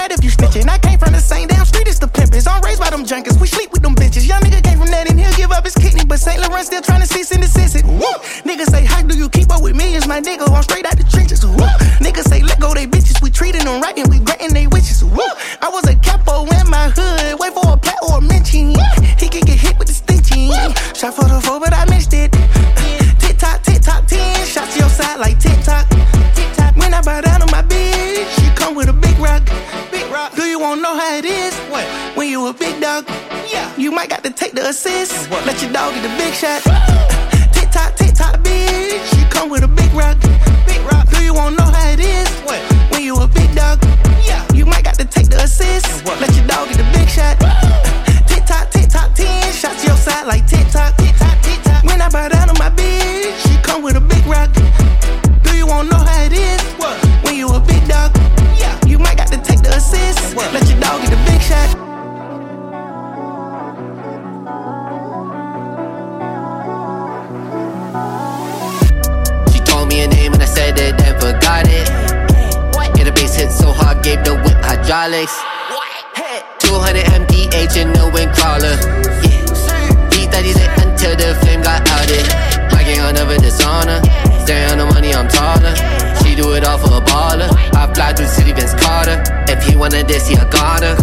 wanted 89.89 90.07
this, 90.07 90.29
he 90.29 90.35
a 90.35 90.45
goner. 90.51 90.95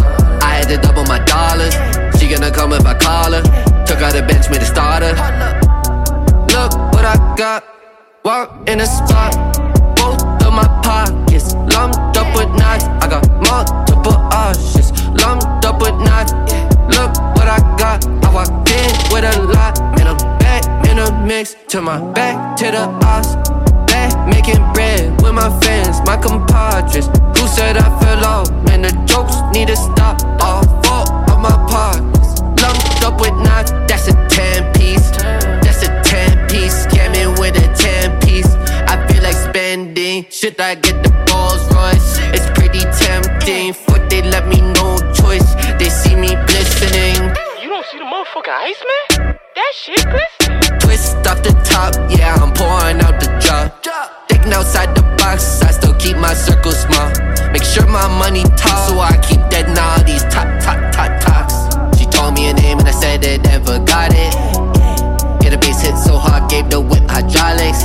I 0.46 0.62
had 0.62 0.68
to 0.68 0.76
double 0.76 1.02
my 1.04 1.18
dollars. 1.24 1.74
She 2.18 2.28
gonna 2.28 2.52
come 2.52 2.72
if 2.72 2.86
I 2.86 2.94
call 2.94 3.32
her. 3.32 3.42
Took 3.84 4.00
out 4.00 4.12
the 4.12 4.22
bench, 4.22 4.48
made 4.48 4.62
a 4.62 4.64
starter. 4.64 5.10
Look 6.54 6.72
what 6.94 7.04
I 7.04 7.16
got. 7.36 7.64
Walk 8.24 8.68
in 8.68 8.78
the 8.78 8.86
spot. 8.86 9.34
Both 9.96 10.22
of 10.46 10.52
my 10.52 10.68
pockets 10.86 11.54
lumped 11.74 12.16
up 12.16 12.28
with 12.36 12.50
knives. 12.60 12.84
I 13.02 13.08
got 13.10 13.26
multiple 13.50 14.18
options 14.30 14.92
lumped 15.20 15.64
up 15.64 15.80
with 15.82 15.96
knives. 16.06 16.32
Look 16.94 17.10
what 17.34 17.48
I 17.48 17.58
got. 17.82 18.06
I 18.06 18.28
walked 18.32 18.70
in 18.70 18.90
with 19.10 19.24
a 19.24 19.34
lot. 19.50 19.80
Man, 19.96 20.06
I'm 20.06 20.38
back 20.38 20.62
in 20.86 20.98
a 21.00 21.10
mix. 21.26 21.56
Turn 21.66 21.84
my 21.84 21.98
back 22.12 22.56
to 22.58 22.70
the 22.70 22.84
odds. 23.02 23.34
Back 23.90 24.28
making 24.28 24.62
bread 24.72 25.15
my 25.36 25.52
fans, 25.60 26.00
my 26.06 26.16
compadres. 26.16 27.06
Who 27.36 27.46
said 27.46 27.76
I 27.76 27.88
fell 28.00 28.24
off? 28.24 28.50
Man, 28.64 28.82
the 28.82 28.92
jokes 29.04 29.36
need 29.52 29.68
to 29.68 29.76
stop. 29.76 30.16
All 30.40 30.64
four 30.82 31.04
of 31.30 31.38
my 31.38 31.56
partners 31.68 32.40
lumped 32.62 33.04
up 33.04 33.20
with 33.20 33.36
knives. 33.44 33.70
That's 33.86 34.08
a 34.08 34.14
10 34.32 34.72
piece. 34.72 35.10
That's 35.62 35.82
a 35.84 35.92
10 36.02 36.48
piece. 36.48 36.86
Scamming 36.86 37.38
with 37.38 37.54
a 37.54 37.68
10 37.76 38.18
piece. 38.20 38.48
I 38.88 38.96
feel 39.06 39.22
like 39.22 39.36
spending. 39.36 40.24
Should 40.30 40.58
I 40.58 40.74
get 40.74 41.04
the 41.04 41.12
Rolls 41.28 41.64
Royce? 41.76 42.16
It's 42.34 42.48
pretty 42.56 42.82
tempting. 43.04 43.74
Fuck, 43.74 44.08
they 44.08 44.22
let 44.22 44.48
me 44.48 44.62
no 44.62 44.96
choice. 45.12 45.48
They 45.78 45.90
see 45.90 46.16
me 46.16 46.32
glistening. 46.48 47.20
You 47.60 47.68
don't 47.68 47.86
see 47.92 47.98
the 47.98 48.08
motherfucking 48.08 48.56
ice, 48.68 48.82
man? 48.88 49.38
That 49.54 49.72
shit 49.74 50.02
glisten. 50.12 50.78
Twist 50.80 51.26
off 51.28 51.42
the 51.42 51.52
top, 51.62 51.92
yeah, 52.10 52.34
I'm 52.40 52.52
pouring 52.54 53.00
out 53.02 53.20
the 53.20 53.28
drop. 53.44 54.25
Thinking 54.46 54.62
outside 54.62 54.94
the 54.94 55.02
box, 55.18 55.60
I 55.62 55.72
still 55.72 55.94
keep 55.94 56.16
my 56.18 56.32
circle 56.32 56.70
small. 56.70 57.10
Make 57.50 57.64
sure 57.64 57.84
my 57.88 58.06
money 58.06 58.44
talk, 58.54 58.78
so 58.86 59.00
I 59.00 59.18
keep 59.18 59.42
dead 59.50 59.66
all 59.76 59.98
these 60.04 60.22
top, 60.30 60.46
top, 60.62 60.78
top, 60.94 61.18
tops. 61.20 61.98
She 61.98 62.06
told 62.06 62.34
me 62.34 62.50
a 62.50 62.54
name 62.54 62.78
and 62.78 62.86
I 62.86 62.92
said 62.92 63.24
it 63.24 63.44
and 63.44 63.66
forgot 63.66 64.12
it. 64.14 64.32
Get 65.42 65.52
a 65.52 65.58
bass 65.58 65.82
hit 65.82 65.98
so 65.98 66.16
hard, 66.16 66.48
gave 66.48 66.70
the 66.70 66.80
whip 66.80 67.02
hydraulics. 67.10 67.82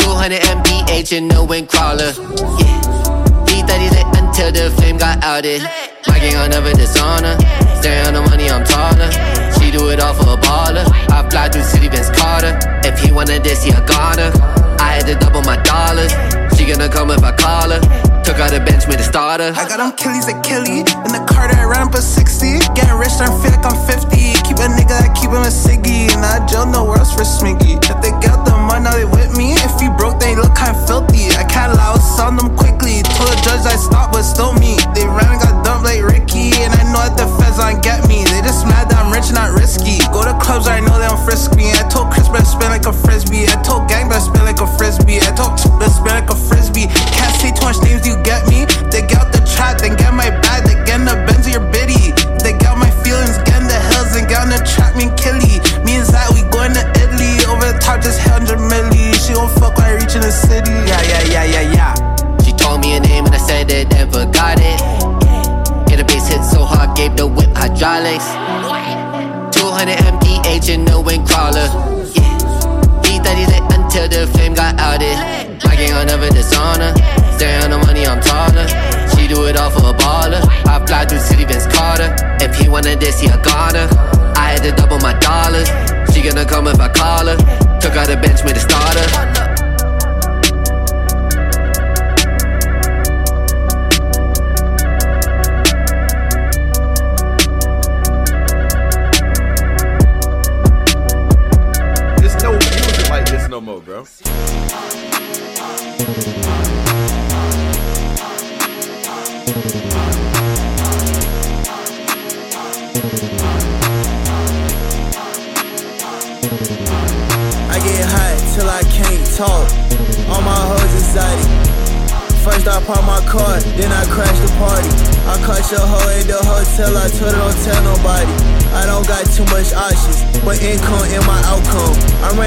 200 0.00 0.40
MPH 0.40 1.12
in 1.12 1.28
the 1.28 1.44
wind 1.44 1.68
crawler. 1.68 2.16
Yeah. 2.56 3.44
Beat 3.44 3.68
lit 3.68 4.08
until 4.16 4.50
the 4.52 4.72
flame 4.76 4.96
got 4.96 5.22
outed. 5.22 5.60
My 6.08 6.18
gang 6.18 6.36
on 6.36 6.48
never 6.48 6.72
dishonor. 6.72 7.36
Stay 7.84 8.00
on 8.08 8.14
the 8.14 8.22
money, 8.22 8.48
I'm 8.48 8.64
taller. 8.64 9.12
She 9.60 9.70
do 9.70 9.90
it 9.90 10.00
all 10.00 10.14
for 10.14 10.32
a 10.32 10.40
baller. 10.40 10.88
I 11.12 11.28
fly 11.28 11.50
through 11.50 11.64
city, 11.64 11.88
Vince 11.88 12.08
Carter. 12.08 12.56
If 12.88 12.98
he 13.00 13.12
wanted 13.12 13.44
this, 13.44 13.62
he 13.62 13.72
a 13.72 13.84
goner. 13.84 14.55
I 14.86 15.02
had 15.02 15.06
to 15.10 15.18
double 15.18 15.42
my 15.42 15.58
dollars. 15.66 16.14
She 16.54 16.64
gonna 16.64 16.88
come 16.88 17.10
if 17.10 17.22
I 17.26 17.34
call 17.34 17.74
her. 17.74 17.82
Took 18.22 18.38
out 18.38 18.54
the 18.54 18.62
bench, 18.62 18.86
made 18.86 19.02
a 19.02 19.06
starter. 19.06 19.50
I 19.54 19.66
got 19.66 19.82
them 19.82 19.92
killies 19.98 20.30
at 20.30 20.42
Killy. 20.46 20.86
In 20.86 21.10
the 21.10 21.22
car 21.26 21.50
that 21.50 21.58
I 21.58 21.66
ran 21.66 21.90
up 21.90 21.94
a 21.94 22.02
60. 22.02 22.58
Getting 22.74 22.98
rich, 22.98 23.18
I 23.18 23.26
feel 23.42 23.50
like 23.50 23.66
I'm 23.66 23.78
50. 23.86 24.08
Keep 24.46 24.58
a 24.62 24.66
nigga, 24.70 24.94
I 24.98 25.10
keep 25.18 25.30
him 25.34 25.42
a 25.42 25.50
ciggy. 25.50 26.10
And 26.14 26.22
I 26.22 26.42
jail 26.46 26.66
no 26.66 26.86
worse 26.86 27.10
for 27.10 27.26
Smiggy. 27.26 27.82
If 27.82 27.98
they 28.02 28.14
got 28.22 28.46
the 28.46 28.54
money, 28.54 28.86
now 28.86 28.94
they 28.94 29.06
with 29.06 29.36
me. 29.36 29.58
If 29.66 29.74
he 29.82 29.90
broke, 29.90 30.18
they 30.18 30.34
look 30.34 30.54
kinda 30.54 30.78
filthy. 30.86 31.34
I 31.34 31.44
can't 31.44 31.74
allow 31.74 31.98
on 32.26 32.36
them 32.36 32.56
quickly. 32.56 33.02
Told 33.14 33.30
the 33.30 33.38
judge 33.46 33.62
I 33.66 33.76
stopped, 33.76 34.12
but 34.12 34.22
still 34.22 34.52
me. 34.58 34.74
They 34.94 35.06
ran 35.06 35.36
and 35.36 35.40
got 35.40 35.62
dumped 35.62 35.84
like 35.84 36.02
Ricky. 36.02 36.50
And 36.58 36.74
I 36.74 36.82
know 36.90 37.06
that 37.06 37.14
the 37.14 37.26
feds 37.38 37.58
on 37.62 37.78
get 37.80 38.08
me. 38.08 38.24
They 38.24 38.42
just 38.42 38.66
mad 38.66 38.90
that 38.90 38.98
I'm 38.98 39.12
rich, 39.12 39.30
not 39.30 39.54
risky. 39.54 40.02
Go 40.10 40.26
to 40.26 40.34
clubs, 40.42 40.66
I 40.66 40.80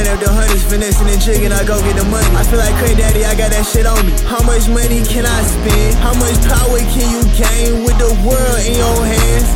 outcome. 0.08 0.10
Up 0.10 0.20
the 0.26 0.32
hundreds, 0.34 0.64
finessing 0.66 1.10
and 1.10 1.22
jigging, 1.22 1.52
I 1.52 1.62
go 1.66 1.78
get 1.86 1.94
the 1.94 2.06
money. 2.10 2.26
I 2.34 2.42
feel 2.42 2.58
like 2.58 2.74
Cray 2.82 2.96
Daddy, 2.96 3.26
I 3.26 3.36
got 3.38 3.52
that 3.54 3.62
shit 3.62 3.86
on 3.86 4.02
me. 4.08 4.14
How 4.26 4.42
much 4.42 4.66
money 4.66 5.06
can 5.06 5.22
I 5.22 5.40
spend? 5.46 6.02
How 6.02 6.18
much 6.18 6.34
power 6.50 6.82
can 6.82 7.06
you 7.14 7.22
gain 7.38 7.86
with 7.86 7.98
the 8.02 8.10
world 8.26 8.60
in 8.66 8.74
your 8.74 9.00
hands? 9.06 9.50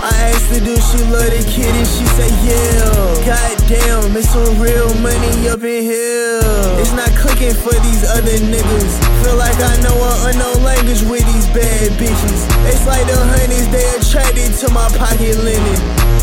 I 0.00 0.32
asked 0.32 0.54
her, 0.54 0.62
do 0.62 0.78
she 0.78 1.02
love 1.10 1.28
the 1.28 1.42
kid? 1.44 1.66
And 1.66 1.88
she 1.88 2.06
say, 2.14 2.30
yeah. 2.46 3.26
Goddamn, 3.26 4.14
it's 4.14 4.30
some 4.30 4.54
real 4.56 4.88
money 5.02 5.50
up 5.50 5.66
in 5.66 5.82
here. 5.82 6.40
It's 6.78 6.94
not 6.94 7.10
clicking 7.18 7.52
for 7.52 7.74
these 7.82 8.06
other 8.06 8.38
niggas. 8.38 8.94
Feel 9.26 9.36
like 9.36 9.58
I 9.58 9.74
know 9.82 9.98
an 9.98 10.30
unknown 10.30 10.62
language 10.62 11.02
with 11.10 11.26
these 11.26 11.50
bad 11.50 11.90
bitches. 11.98 12.40
It's 12.70 12.86
like 12.86 13.04
the 13.10 13.18
honeys, 13.18 13.66
they 13.74 13.84
attracted 13.98 14.54
to 14.62 14.72
my 14.72 14.86
pocket 14.94 15.36
linen. 15.42 16.19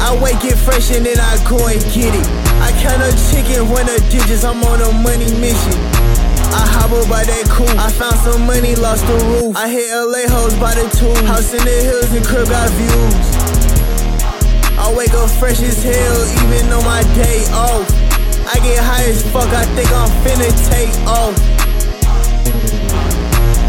I 0.00 0.16
wake 0.16 0.42
it 0.44 0.56
fresh 0.56 0.90
and 0.90 1.04
then 1.04 1.20
I 1.20 1.36
go 1.44 1.60
and 1.68 1.80
get 1.92 2.16
it. 2.16 2.26
I 2.64 2.72
count 2.80 3.04
up 3.04 3.14
chicken, 3.28 3.68
run 3.68 3.84
up 3.88 4.00
digits, 4.08 4.44
I'm 4.44 4.64
on 4.64 4.80
a 4.80 4.90
money 5.04 5.28
mission. 5.36 5.76
I 6.50 6.66
hobble 6.66 7.06
by 7.06 7.22
that 7.22 7.46
cool. 7.52 7.70
I 7.78 7.92
found 7.92 8.16
some 8.24 8.46
money, 8.46 8.74
lost 8.74 9.06
the 9.06 9.14
roof. 9.28 9.56
I 9.56 9.68
hit 9.68 9.92
LA 9.92 10.26
hoes 10.26 10.56
by 10.58 10.74
the 10.74 10.88
two. 10.96 11.12
House 11.28 11.52
in 11.52 11.62
the 11.62 11.78
hills 11.84 12.10
and 12.10 12.24
crib 12.26 12.48
got 12.48 12.68
views. 12.74 13.26
I 14.80 14.88
wake 14.96 15.14
up 15.14 15.30
fresh 15.30 15.60
as 15.60 15.78
hell, 15.84 16.18
even 16.42 16.72
on 16.72 16.82
my 16.82 17.04
day 17.14 17.44
off. 17.52 17.86
I 18.50 18.58
get 18.64 18.82
high 18.82 19.04
as 19.04 19.22
fuck, 19.30 19.52
I 19.52 19.64
think 19.76 19.92
I'm 19.92 20.10
finna 20.24 20.50
take 20.72 20.90
off. 21.06 21.36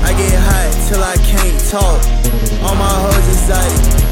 I 0.02 0.16
get 0.18 0.34
high 0.40 0.72
till 0.90 1.04
I 1.04 1.16
can't 1.22 1.60
talk. 1.70 2.02
All 2.64 2.76
my 2.76 2.90
hoes 2.90 3.28
exotic. 3.30 4.11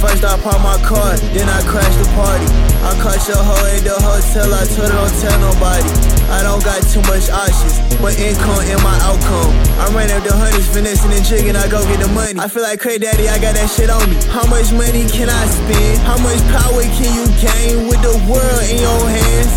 First 0.00 0.24
I 0.24 0.36
park 0.40 0.60
my 0.60 0.76
car, 0.84 1.16
then 1.32 1.48
I 1.48 1.60
crash 1.64 1.94
the 1.96 2.06
party. 2.12 2.46
I 2.84 2.92
caught 3.00 3.20
your 3.24 3.40
hoe 3.40 3.66
at 3.72 3.80
the 3.80 3.96
hotel, 3.96 4.52
I 4.52 4.68
told 4.68 4.92
her 4.92 4.96
don't 5.00 5.14
tell 5.20 5.38
nobody. 5.40 5.88
I 6.28 6.44
don't 6.44 6.60
got 6.60 6.84
too 6.92 7.00
much 7.08 7.32
options, 7.32 7.80
but 8.00 8.12
income 8.20 8.60
in 8.68 8.76
my 8.84 8.92
outcome. 9.00 9.52
I 9.80 9.88
ran 9.96 10.12
up 10.12 10.20
the 10.20 10.36
hundreds, 10.36 10.68
finessing 10.68 11.12
and 11.16 11.24
jigging, 11.24 11.56
I 11.56 11.68
go 11.72 11.80
get 11.88 12.04
the 12.04 12.08
money. 12.12 12.36
I 12.36 12.48
feel 12.48 12.62
like 12.62 12.80
Cray 12.80 12.98
Daddy, 12.98 13.28
I 13.28 13.40
got 13.40 13.56
that 13.56 13.72
shit 13.72 13.88
on 13.88 14.04
me. 14.10 14.20
How 14.28 14.44
much 14.46 14.72
money 14.76 15.08
can 15.08 15.32
I 15.32 15.44
spend? 15.48 16.04
How 16.04 16.20
much 16.20 16.40
power 16.52 16.84
can 17.00 17.08
you 17.16 17.24
gain 17.40 17.88
with 17.88 18.04
the 18.04 18.12
world 18.28 18.64
in 18.68 18.84
your 18.84 19.04
hands? 19.08 19.52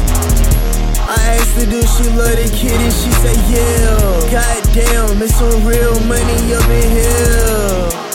I 1.08 1.40
asked 1.40 1.60
her, 1.60 1.68
do 1.68 1.84
she 1.84 2.08
love 2.16 2.36
the 2.40 2.48
kid? 2.56 2.80
And 2.80 2.96
she 2.96 3.12
say, 3.20 3.36
yeah. 3.52 4.32
Goddamn, 4.32 5.20
it's 5.20 5.36
some 5.36 5.68
real 5.68 6.00
money 6.08 6.56
up 6.56 6.68
in 6.72 6.88
here. 6.96 8.08